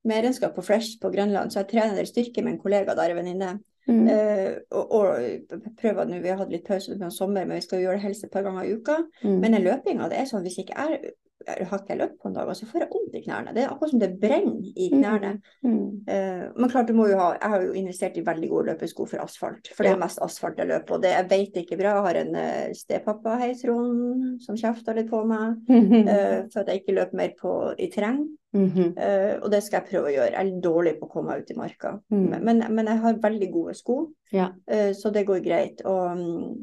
[0.07, 3.61] medlemskap på Fresh på Grønland, så jeg trener styrke med en kollega der, en venninne.
[3.87, 4.09] Mm.
[4.11, 7.85] Uh, og, og prøver nå, Vi har hatt litt pause på sommer, men vi skal
[7.85, 8.99] gjøre det helst et par ganger i uka.
[9.23, 9.39] Mm.
[9.39, 11.15] Men den løpinga, det er sånn hvis ikke jeg,
[11.47, 13.53] ikke jeg løp på en dag, og så får jeg vondt i knærne.
[13.55, 15.33] Det er akkurat som det brenner i knærne.
[15.63, 15.85] Mm.
[16.15, 19.07] Eh, men klart, du må jo ha Jeg har jo investert i veldig gode løpesko
[19.07, 20.97] for asfalt, for det er mest asfalt jeg løper.
[20.97, 21.95] Og det jeg vet ikke bra.
[21.97, 26.73] Jeg har en uh, stepappa, hei Trond, som kjefter litt på meg uh, for at
[26.73, 28.27] jeg ikke løper mer på, i terreng.
[28.57, 28.89] Mm -hmm.
[28.97, 30.33] uh, og det skal jeg prøve å gjøre.
[30.33, 31.99] Jeg er dårlig på å komme meg ut i marka.
[32.11, 32.45] Mm.
[32.45, 34.49] Men, men, jeg har veldig gode sko, Ja.
[34.73, 35.83] uh, så det går greit.
[35.85, 36.55] Og mm,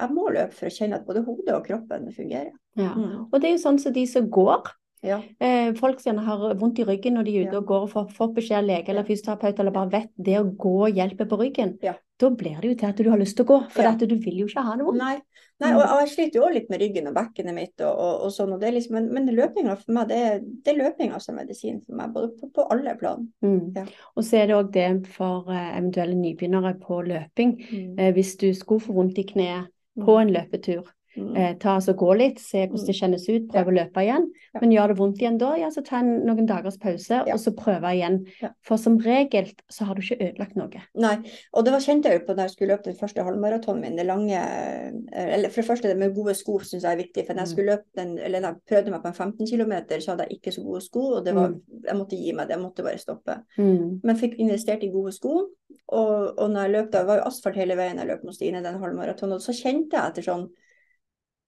[0.00, 2.52] jeg må løpe for å kjenne at både hodet og kroppen fungerer.
[2.76, 2.94] ja.
[2.94, 3.28] Mm.
[3.32, 4.72] Og det er jo sånn som de som går.
[5.04, 5.18] Ja.
[5.38, 7.58] Eh, folk som har vondt i ryggen når de er ute Ja.
[7.60, 10.46] og går og får, får beskjed av lege eller fysioterapeut, eller bare vet det å
[10.56, 11.74] gå hjelper på ryggen.
[11.84, 11.92] Ja.
[12.18, 14.14] Da blir det jo til at du har lyst til å gå, for at du
[14.16, 14.86] vil jo ikke ha noe.
[14.86, 15.02] vondt.
[15.02, 15.18] Nei,
[15.60, 18.22] Nei og, og jeg sliter jo også litt med ryggen og bekkenet mitt, og, og,
[18.24, 20.22] og sånn, og det liksom, men, men løpinga for meg, det
[20.64, 23.28] det er løpinga som er medisin for meg, både på, på alle plan.
[23.44, 23.60] Mm.
[23.76, 23.84] Ja.
[24.16, 27.54] Og så er det òg det for eh, eventuelle nybegynnere på løping.
[27.98, 29.68] Eh, hvis du skulle få vondt i kneet
[30.00, 31.03] på en løpetur, Mm.
[31.16, 34.26] Eh, ta altså gå litt, se hvordan det kjennes ut, prøve å løpe igjen.
[34.60, 37.52] Men gjør det vondt igjen da, ja, så ta en, noen dagers pause, og så
[37.56, 38.20] prøve igjen.
[38.66, 40.82] For som regel så har du ikke ødelagt noe.
[40.94, 41.14] Nei,
[41.52, 43.96] og det var kjente jeg jo på da jeg skulle løpe den første halvmaratonen min.
[43.96, 47.26] Det lange eh, Eller for det første, det med gode sko syns jeg er viktig.
[47.26, 47.54] For når jeg Mm.
[47.56, 50.38] skulle løpe den, eller når jeg prøvde meg på en 15 km, så hadde jeg
[50.38, 51.00] ikke så gode sko.
[51.18, 51.60] Og det var, Mm.
[51.86, 53.36] jeg måtte gi meg det, jeg måtte bare stoppe.
[53.58, 54.00] Mm.
[54.02, 55.48] Men fikk investert i gode sko.
[55.88, 58.62] Og, og når jeg løp, da var jo asfalt hele veien jeg løp mot Stine
[58.62, 59.34] den halvmaratonen.
[59.34, 60.48] Og så kjente jeg etter sånn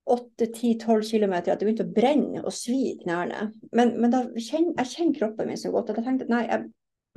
[0.07, 3.51] 8-10-12 km at det begynte å brenne og svi i knærne.
[3.75, 6.67] Men, men kjenner, jeg kjenner kroppen min så godt at jeg tenkte nei, jeg,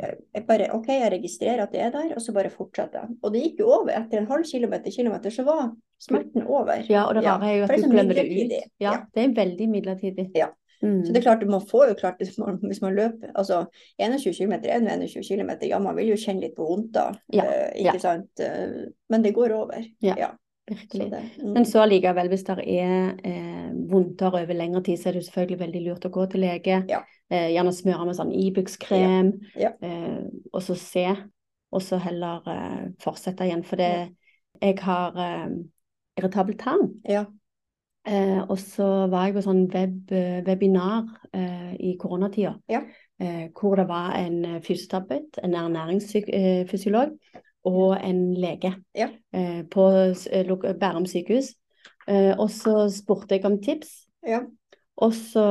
[0.00, 3.18] jeg, bare OK, jeg registrerer at det er der, og så bare fortsetter jeg.
[3.22, 3.92] Og det gikk jo over.
[3.94, 5.68] Etter en halv kilometer, kilometer, så var
[6.00, 6.86] smerten over.
[6.88, 8.56] Ja, og det Ja, rare er jo at er du glemmer det ut.
[8.56, 8.96] Ja, Ja.
[9.14, 10.30] det er veldig midlertidig.
[10.38, 10.50] Ja.
[10.82, 11.04] Mm.
[11.04, 12.38] Så det er klart, man får jo klart hvis
[12.80, 13.66] man, løper altså
[14.00, 17.10] 21 km er nå 21 km, ja man vil jo kjenne litt på vondt da,
[17.28, 18.00] Ja, eh, ikke ja.
[18.00, 18.40] sant.
[18.40, 19.84] Eh, men det går over.
[20.00, 20.30] Ja,
[20.68, 21.10] Så Virkelig.
[21.10, 21.52] det, mm.
[21.52, 25.26] Men så allikevel, hvis det er eh, vondter over lengre tid, så er det jo
[25.30, 26.76] selvfølgelig veldig lurt å gå til lege.
[26.88, 27.00] Ja.
[27.30, 29.72] Eh, gjerne smøre med sånn Ibux-krem, Ja.
[29.82, 30.20] eh,
[30.52, 31.08] og så se,
[31.72, 33.64] og så heller eh, fortsette igjen.
[33.66, 33.90] For det,
[34.62, 35.50] jeg har eh,
[36.18, 36.88] irritabel tann.
[37.08, 37.26] ja.
[38.08, 41.04] Eh, og så var jeg på sånn web, eh, webinar
[41.36, 42.80] eh, i koronatida, Ja.
[43.20, 47.12] eh, hvor det var en fysioterapeut, en ernæringsfysiolog
[47.64, 49.08] og en lege Ja.
[49.32, 49.88] eh, på
[50.32, 51.54] eh, Bærum sykehus.
[52.08, 54.40] Eh, og så spurte jeg om tips, ja.
[54.96, 55.44] og så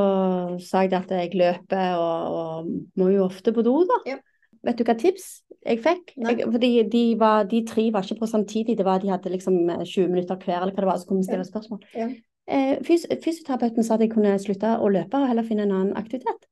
[0.59, 3.99] sa jeg at jeg løper og, og må jo ofte på do, da.
[4.09, 4.17] Ja.
[4.65, 6.15] Vet du hva tips jeg fikk?
[6.17, 9.69] Jeg, fordi de, var, de tre var ikke på samtidig, det var de hadde liksom
[9.69, 11.85] eh, 20 minutter hver, eller hva det var, så kunne vi stille spørsmål.
[11.95, 12.09] Ja.
[12.49, 15.97] Eh, fys fysioterapeuten sa at jeg kunne slutte å løpe og heller finne en annen
[15.99, 16.49] aktivitet.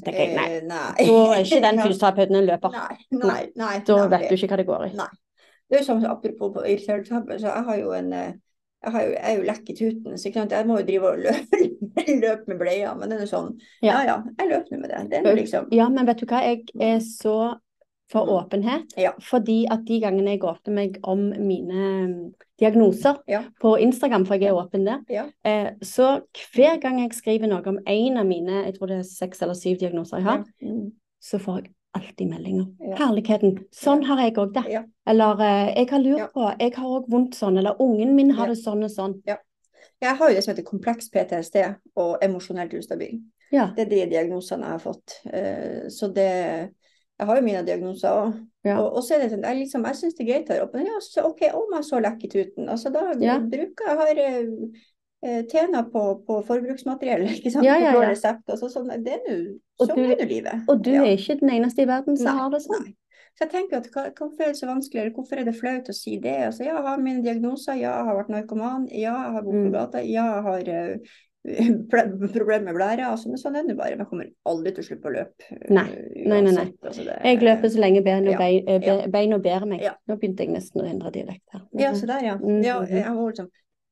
[0.00, 1.06] Så tenker jeg nei, Eh, nei.
[1.06, 2.76] da er ikke den fysioterapeuten en løper.
[2.76, 3.74] Nei, nei, nei.
[3.86, 4.92] Da vet du ikke hva det går i.
[5.00, 5.10] Nei.
[5.70, 8.30] Det er jo sånn, apropos på så jeg har jo en eh,
[8.80, 11.18] jeg, har jo, jeg er jo lekk i tuten, så jeg må jo drive og
[11.20, 11.58] løpe,
[12.24, 12.94] løpe med bleia.
[12.96, 13.50] Men det er jo sånn,
[13.84, 14.16] ja Ja.
[14.40, 15.22] jeg løper nå med det.
[15.22, 17.36] Det liksom Ja, men vet du hva, jeg er så
[18.10, 18.32] for Mm.
[18.44, 18.94] åpenhet.
[18.98, 19.10] Ja.
[19.22, 23.42] Fordi at de gangene jeg åpner meg om mine mm, diagnoser Ja.
[23.62, 25.24] på Instagram, for jeg er åpen der, Ja.
[25.44, 26.20] eh, så
[26.54, 29.54] hver gang jeg skriver noe om en av mine, jeg tror det er seks eller
[29.54, 30.44] syv diagnoser jeg har.
[30.62, 30.92] Mm.
[31.22, 32.66] så får jeg alltid meldinger.
[32.96, 33.58] Herligheten.
[33.72, 34.84] Sånn har jeg òg det.
[35.06, 38.46] Eller eh, jeg har lurt på, jeg har òg vondt sånn, eller ungen min har
[38.46, 39.22] det sånn og sånn.
[39.26, 43.20] Jeg har jo det som heter kompleks PTSD og emosjonelt ustabil.
[43.50, 45.20] Det er de diagnosene jeg har fått.
[45.32, 46.70] Eh, Så det
[47.20, 48.36] Jeg har jo mine diagnoser òg.
[48.64, 48.78] Ja.
[48.80, 50.78] Og, og så er det sånn, jeg, liksom, jeg syns det er greit her oppe.
[50.80, 52.68] Men ja, så, OK, om jeg så lekk i tuten.
[52.72, 53.34] Altså, da Ja.
[53.40, 54.78] bruker jeg har eh,
[55.24, 57.64] eh, tjener på, på forbruksmateriell, ikke sant?
[57.68, 58.08] Ja, ja, ja.
[58.08, 58.46] resept.
[58.48, 59.36] Altså, sånn, det er nå
[59.80, 60.64] Og sånn du- er nå livet.
[60.68, 62.84] Og du er ikke den eneste i verden som Nei, har det sånn.
[62.88, 62.96] Nei.
[63.38, 65.88] Så jeg tenker at hva- hvorfor er det så vanskelig, eller hvorfor er det flaut
[65.88, 66.36] å si det?
[66.50, 69.54] Altså, ja, jeg har mine diagnoser, ja, jeg har vært narkoman, ja, jeg har bodd
[69.60, 69.72] på Mm.
[69.76, 70.98] gata, ja, jeg har
[71.44, 73.06] med blære.
[73.06, 73.96] Altså, men sånn er det bare.
[73.96, 75.42] Man kommer aldri til å slutte å løpe.
[75.50, 75.86] eh, Nei.
[76.26, 76.72] Nei, nei, nei.
[76.84, 78.38] Altså, det- Jeg løper så lenge beina Ja.
[78.38, 79.06] bein, eh, be, Ja.
[79.06, 79.80] beina bærer meg.
[79.80, 79.94] Ja.
[80.08, 81.60] Nå begynte jeg nesten å endre dialekt her.
[81.72, 82.36] Ja, så der, ja.
[82.36, 82.62] Mm.
[82.62, 83.50] ja jeg var liksom sånn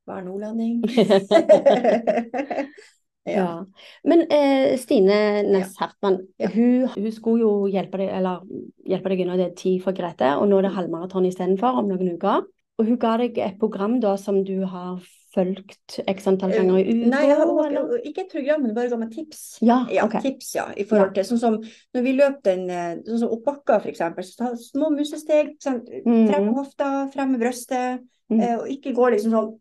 [0.08, 0.82] Vær nordlending.
[3.26, 3.64] ja.
[4.04, 8.40] Men eh, Stine Næss Hertmann, hun, hun skulle jo hjelpe deg, eller
[8.88, 12.14] hjelpe deg unna det tid for Grete, og nå er det halvmaraton istedenfor om noen
[12.16, 12.42] uker.
[12.78, 14.98] Og hun ga deg et program da som du har
[15.38, 16.96] fulgt x antall ganger i uka?
[17.04, 18.00] Eh, Nei, jeg har, eller?
[18.10, 19.44] ikke et program, men bare ga meg tips.
[19.62, 20.18] Ja, Ja, ok.
[20.26, 20.66] tips, ja.
[20.76, 21.60] I forhold til sånn som
[21.94, 25.54] når vi løp den eh, sånn som oppbakka, eksempel, så ta små musesteg.
[25.62, 26.28] Sånn, Mhm.
[26.32, 28.04] Frem hofta, frem med brøstet.
[28.30, 28.40] Mhm.
[28.42, 29.56] eh, og ikke gå liksom sånn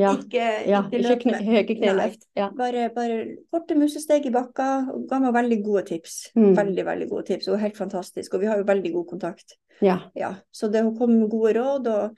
[0.00, 0.78] Ja, Ikke, ja.
[0.88, 2.22] ikke Ikke kne, høye kneløft.
[2.36, 2.48] Ja.
[2.56, 4.86] bare, bare korte musesteg i bakka.
[5.10, 6.30] Ga meg veldig gode tips.
[6.34, 6.54] Mm.
[6.56, 7.48] Veldig, veldig gode tips.
[7.48, 8.32] Og helt fantastisk.
[8.32, 9.56] Og vi har jo veldig god kontakt.
[9.82, 9.98] ja.
[10.16, 11.86] Ja, så det, kom gode råd.
[11.88, 12.16] og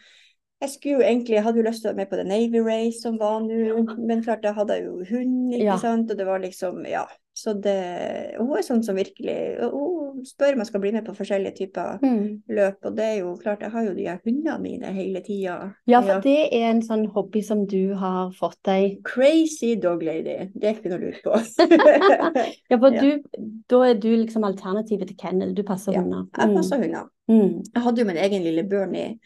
[0.63, 2.61] jeg skulle jo egentlig, jeg hadde jo lyst til å være med på The Navy
[2.63, 5.77] Race som var nå, men klart jeg hadde jo hund, ikke Ja.
[5.83, 7.05] sant, og det var liksom, ja.
[7.35, 11.15] Så det, hun er sånn som virkelig, hun spør om jeg skal bli med på
[11.17, 12.43] forskjellige typer Mm.
[12.53, 15.75] løp, og det er jo klart, jeg har jo de her hundene mine hele tida.
[15.89, 18.99] ja, for det er en sånn hobby som du har fått deg.
[19.03, 21.33] Crazy dog lady, det er ikke noe lurt på.
[22.71, 23.01] Ja, for Ja.
[23.01, 23.23] du,
[23.69, 25.55] da er du liksom alternativet til kennel.
[25.55, 26.27] Du passer Ja, hunder.
[26.39, 27.09] Jeg passer hunder.
[27.31, 27.63] Mm.
[27.75, 29.19] Jeg hadde jo min egen lille Bernie,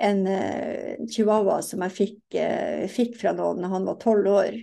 [0.00, 4.56] en eh, chihuahua som jeg fikk, eh, fikk fra noen da han var tolv år.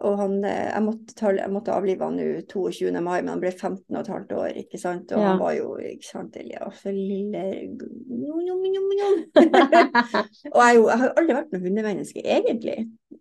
[0.00, 2.88] Og han, eh, jeg, måtte ta, jeg måtte avlive han nå 22.
[3.04, 5.12] mai, men han ble 15 og et halvt år, ikke sant.
[5.12, 5.32] Og Ja.
[5.32, 7.42] han var jo, ikke sant, ja, for lille
[8.08, 9.18] Njom, njom, njom, njom.
[10.54, 12.78] Og jeg, jo, jeg har aldri vært noe hundemenneske, egentlig.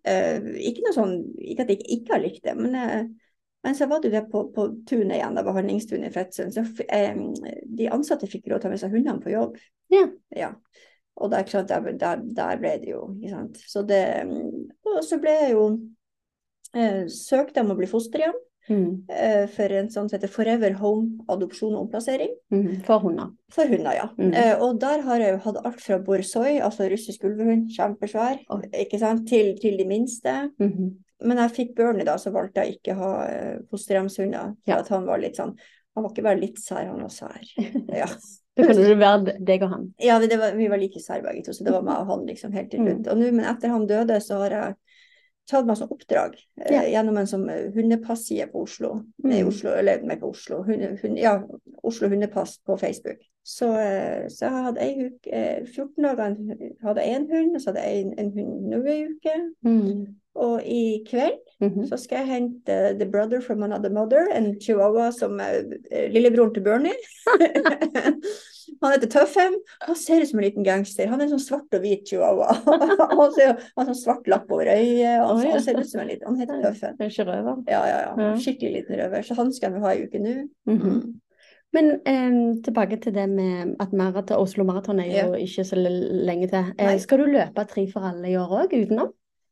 [0.08, 3.30] Uh, ikke noe sånn, ikke at jeg ikke har likt det, men, uh,
[3.66, 6.56] men så var det jo det på, på tunet igjen, da behandlingstunet i Fetsund.
[6.56, 7.18] Så eh,
[7.68, 9.58] de ansatte fikk råd til å ta med seg hundene på jobb.
[9.92, 10.06] Ja.
[10.36, 10.54] Ja.
[11.20, 13.58] Og det er klart, der, der, der ble det jo, ikke sant.
[13.68, 14.04] Så det,
[14.88, 15.66] og så ble jeg jo
[16.76, 18.38] eh, søkte om å bli fosterhjem
[18.70, 19.06] Mm.
[19.10, 22.36] eh, for en sånn som heter Forever Home adopsjon og omplassering.
[22.54, 22.84] Mm.
[22.86, 23.32] For hunder.
[23.50, 24.04] For hunder, ja.
[24.20, 24.30] Mm.
[24.38, 28.62] Eh, og der har jeg jo hatt alt fra borsoi, altså russisk ulvehund, kjempesvær, oh.
[28.70, 30.52] ikke sant, til, til de minste.
[30.60, 30.92] -hmm.
[31.26, 34.54] Men jeg fikk Bernie da, så valgte jeg ikke å ha eh, fosterhjemshunder.
[34.64, 34.78] For Ja.
[34.80, 35.58] at han var litt sånn
[35.96, 37.42] Han var ikke bare litt sær, han var sær.
[38.02, 38.06] Ja.
[38.60, 39.88] Da kan det være deg og han.
[40.04, 42.28] Ja, det var, vi var like sære begge to, så det var meg og han
[42.28, 43.08] liksom helt til slutt.
[43.14, 44.78] Og nå, men etter han døde, så har jeg
[45.50, 46.82] tatt meg som oppdrag eh, Ja.
[46.94, 48.92] gjennom en sånn eh, hundepassie på Oslo.
[49.24, 49.48] Nei, Mm.
[49.50, 50.60] Oslo, eller nei, på Oslo.
[50.68, 51.32] Hunde, hunde, ja,
[51.84, 53.24] Oslo hundepass på Facebook.
[53.42, 56.36] Så, eh, så jeg hadde ei uke, eh, 14 dager
[56.86, 59.38] hadde jeg én hund, og så hadde jeg en, en hund nå ei uke.
[59.66, 60.04] Mm.
[60.36, 61.86] Og i kveld Mhm.
[61.90, 66.54] så skal jeg hente The Brother from Another Mother, en chihuahua som er eh, lillebroren
[66.56, 66.96] til Bernie.
[68.82, 69.58] han heter Tøffem.
[69.84, 71.10] Han ser ut som en liten gangster.
[71.12, 72.54] Han er en sånn svart og hvit chihuahua.
[73.20, 75.20] han ser- har sånn svart lapp over øyet.
[75.20, 75.52] Han, oh, ja.
[75.58, 76.96] Han ser ut som en liten Han heter Tøffem.
[77.68, 78.14] Ja, ja, ja.
[78.24, 78.30] Ja.
[78.40, 79.26] Skikkelig liten røver.
[79.28, 80.36] Så han skal vi ha i uke nå.
[80.72, 81.02] Mhm.
[81.76, 86.48] Men eh, tilbake til det med at maraton, Oslo Maraton er jo ikke så lenge
[86.50, 86.72] til.
[86.80, 89.12] Eh, skal du løpe Tre for alle i år òg, utenom?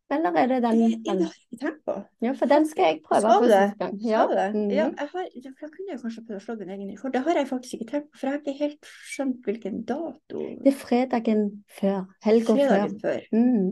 [0.10, 0.82] Eller er det den?
[1.08, 1.18] Har
[1.62, 1.96] jeg på.
[2.24, 3.98] Ja, for den skal jeg prøve Skal siste gang.
[4.00, 4.48] Skal du det?
[4.56, 4.70] Mhm.
[4.72, 7.14] Ja, jeg har, da kunne jeg kanskje prøve å slå en egen rekord.
[7.14, 10.46] Det har jeg faktisk ikke tenkt på, for jeg har ikke helt skjønt hvilken dato.
[10.64, 11.44] Det er fredagen
[11.80, 12.00] før.
[12.24, 12.56] Helga.
[12.56, 13.28] Fredagen før.
[13.36, 13.68] Mm.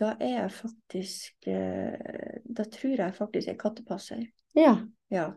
[0.00, 4.26] Da er jeg faktisk eh, Da tror jeg faktisk jeg er kattepasser.
[4.56, 4.76] Ja.
[5.12, 5.30] Ja.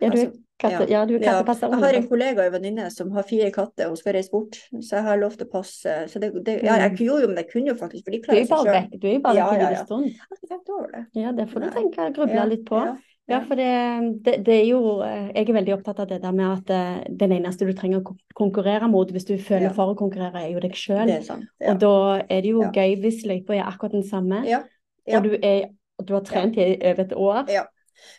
[0.00, 1.04] Ja, du er, Altså, katte, ja.
[1.06, 1.70] du er Ja, kattepasser.
[1.70, 4.96] jeg har en kollega og venninne som har fire katter, hun skal reise bort, så
[4.98, 5.96] jeg har lov til å passe.
[6.08, 8.22] Så det, det, ja, jeg gjorde jo, men jeg kunne jo faktisk, for de Du
[8.22, 8.72] er klarer seg sjøl.
[8.78, 8.96] vekk.
[9.00, 10.04] Du er jo bare Ja, vekk ja, en liten stund.
[10.08, 11.04] Jeg har over det.
[11.22, 12.76] Ja, det får du tenke og gruble Ja, litt på.
[12.84, 12.96] ja,
[13.28, 13.40] Ja, ja.
[13.44, 16.46] for det, det, det er jo eh, Jeg er veldig opptatt av det der med
[16.48, 19.72] at eh, den eneste du trenger å konkurrere mot hvis du føler Ja.
[19.76, 21.08] for å konkurrere, er jo deg sjøl.
[21.12, 21.72] Ja.
[21.74, 21.92] Og da
[22.28, 22.70] er det jo Ja.
[22.72, 24.62] gøy hvis løypa er akkurat den samme, Ja.
[25.06, 25.18] Ja.
[25.18, 25.68] og du, er,
[26.04, 27.44] du har trent i over et år.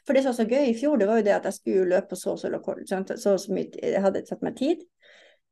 [0.07, 1.89] For det som var så gøy i fjor, det var jo det at jeg skulle
[1.93, 2.81] løpe så og så rekord.
[2.87, 4.83] Så, så mye, jeg hadde tatt meg tid.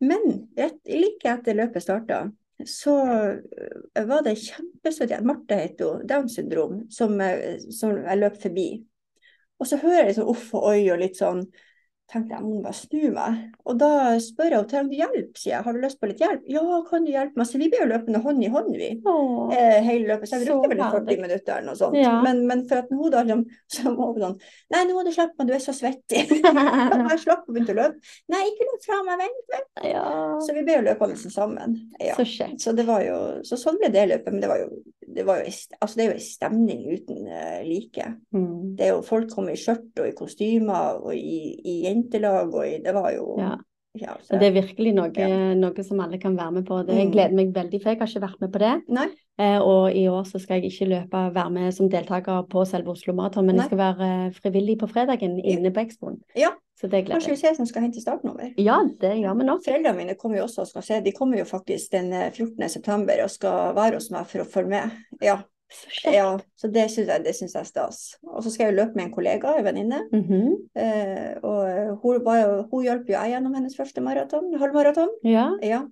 [0.04, 2.28] Men rett, like etter løpet starta,
[2.66, 8.22] så øh, var det kjempesøt jente, Marte het hun, Downs syndrom, som, øh, som jeg
[8.22, 8.68] løp forbi.
[9.58, 11.44] Og så hører jeg sånn uff og oi og litt sånn
[12.08, 13.40] tenkte jeg må bare snu meg.
[13.68, 13.90] Og da
[14.24, 15.64] spør jeg henne trenger hjelp, sier jeg.
[15.66, 16.46] Har du lyst på litt hjelp?
[16.48, 17.50] Ja, kan du hjelpe meg?
[17.50, 18.90] Så vi ble jo løpende hånd i hånd, vi.
[19.04, 19.54] Åh.
[19.58, 20.30] Eh, hele løpet.
[20.30, 21.18] Så jeg brukte vel 40 herlig.
[21.26, 22.00] minutter eller noe sånt.
[22.00, 22.14] Ja.
[22.24, 23.44] Men, men for at hun da liksom,
[23.76, 24.38] så var hun sånn
[24.74, 26.24] Nei, nå må du slappe av, du er så svettig.
[26.38, 28.16] jeg slapp og begynte å løpe.
[28.32, 29.72] Nei, ikke løp fra meg, vent, vent.
[29.92, 30.08] ja,
[30.44, 31.78] Så vi ble jo løpende sammen.
[32.04, 32.16] Ja.
[32.20, 32.48] så.
[32.60, 34.32] Så det var jo, så sånn ble det løpet.
[34.32, 34.72] Men det var jo,
[35.16, 35.52] det var jo,
[35.82, 38.10] altså det er jo en stemning uten eh, like.
[38.36, 38.76] Mm.
[38.78, 42.68] Det er jo folk kommer i skjørt og i kostymer og i, i jentelag og
[42.68, 43.56] i Det var jo Ja.
[44.02, 45.54] Ja, det er virkelig noe, Ja.
[45.56, 46.86] noe som alle kan være med på.
[46.86, 48.76] Det jeg gleder meg veldig, for jeg har ikke vært med på det.
[48.90, 49.08] Nei,
[49.40, 52.90] Eh, og i år så skal jeg ikke løpe, være med som deltaker på selve
[52.96, 53.62] Oslo Maraton, men Nei.
[53.68, 56.18] jeg skal være eh, frivillig på fredagen inne på Expoen.
[56.36, 56.50] Ja.
[56.78, 58.50] Så det gleder kanskje vi ses når som skal hente startnummer.
[58.62, 59.62] Ja, det gjør vi nok.
[59.66, 61.00] Foreldrene mine kommer jo også og skal se.
[61.06, 62.70] De kommer jo faktisk den eh, 14.
[62.70, 64.98] september og skal være hos meg for å følge med.
[65.22, 65.38] Ja,
[65.68, 66.14] Så kjekt.
[66.16, 68.00] ja så det syns jeg, jeg er stas.
[68.24, 70.00] Og så skal jeg jo løpe med en kollega, en venninne.
[70.14, 70.56] Mhm.
[70.80, 75.12] Eh, og eh, hun, jo, hun hjalp jo jeg gjennom hennes første maraton, halvmaraton.
[75.28, 75.50] Ja.
[75.62, 75.84] Ja.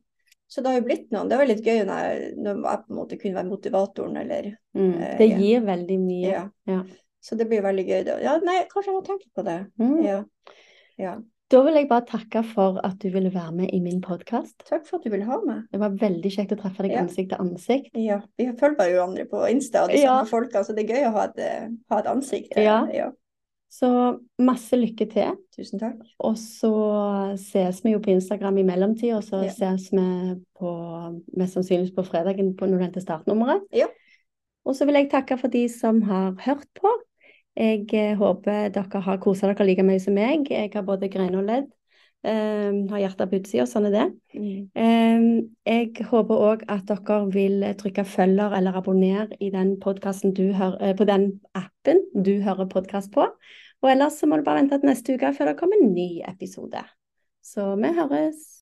[0.48, 1.28] Så det har jo blitt noen.
[1.28, 4.54] Det var litt gøy når jeg, når jeg på en måte kunne være motivatoren, eller
[4.76, 4.92] Mm.
[5.00, 5.38] Eh, Det ja.
[5.40, 6.32] gir veldig mye.
[6.32, 6.42] Ja.
[6.68, 6.82] Ja.
[7.24, 8.02] Så det blir veldig gøy.
[8.22, 9.60] Ja, nei, kanskje jeg må tenke på det.
[9.80, 10.04] Mm.
[10.04, 10.18] Ja.
[11.00, 11.14] ja.
[11.54, 14.56] Da vil jeg bare takke for at du ville være med i min podkast.
[14.66, 15.68] Takk for at du ville ha meg.
[15.72, 17.04] Det var veldig kjekt å treffe deg Ja.
[17.04, 17.92] ansikt til ansikt.
[18.02, 20.24] Ja, vi følger jo hverandre på Insta og de Ja.
[20.24, 22.58] samme folka, så det er gøy å ha et, eh, ha et ansikt.
[22.58, 22.88] Ja.
[22.92, 23.12] ja.
[23.72, 25.38] Så masse lykke til.
[25.56, 26.00] Tusen takk.
[26.20, 29.52] Og så ses vi jo på Instagram i mellomtida, og så Ja.
[29.52, 33.62] ses vi på, mest sannsynlig på fredagen på når du henter startnummeret.
[33.72, 33.86] Ja.
[34.66, 36.90] Og så vil jeg takke for de som har hørt på.
[37.56, 40.50] Jeg eh, håper dere har kosa dere like mye som meg.
[40.52, 41.72] Jeg har både grein og ledd.
[42.26, 44.06] Um, har hjertet på utsida, sånn er det.
[44.34, 45.26] Eh,
[45.70, 50.80] jeg håper òg at dere vil trykke følger eller abonner i den podkasten du hører,
[50.82, 53.30] eh, på den appen du hører podkast på.
[53.84, 56.10] Og ellers så må du bare vente til neste uke før det kommer en ny
[56.26, 56.82] episode.
[57.46, 58.55] Så vi høres.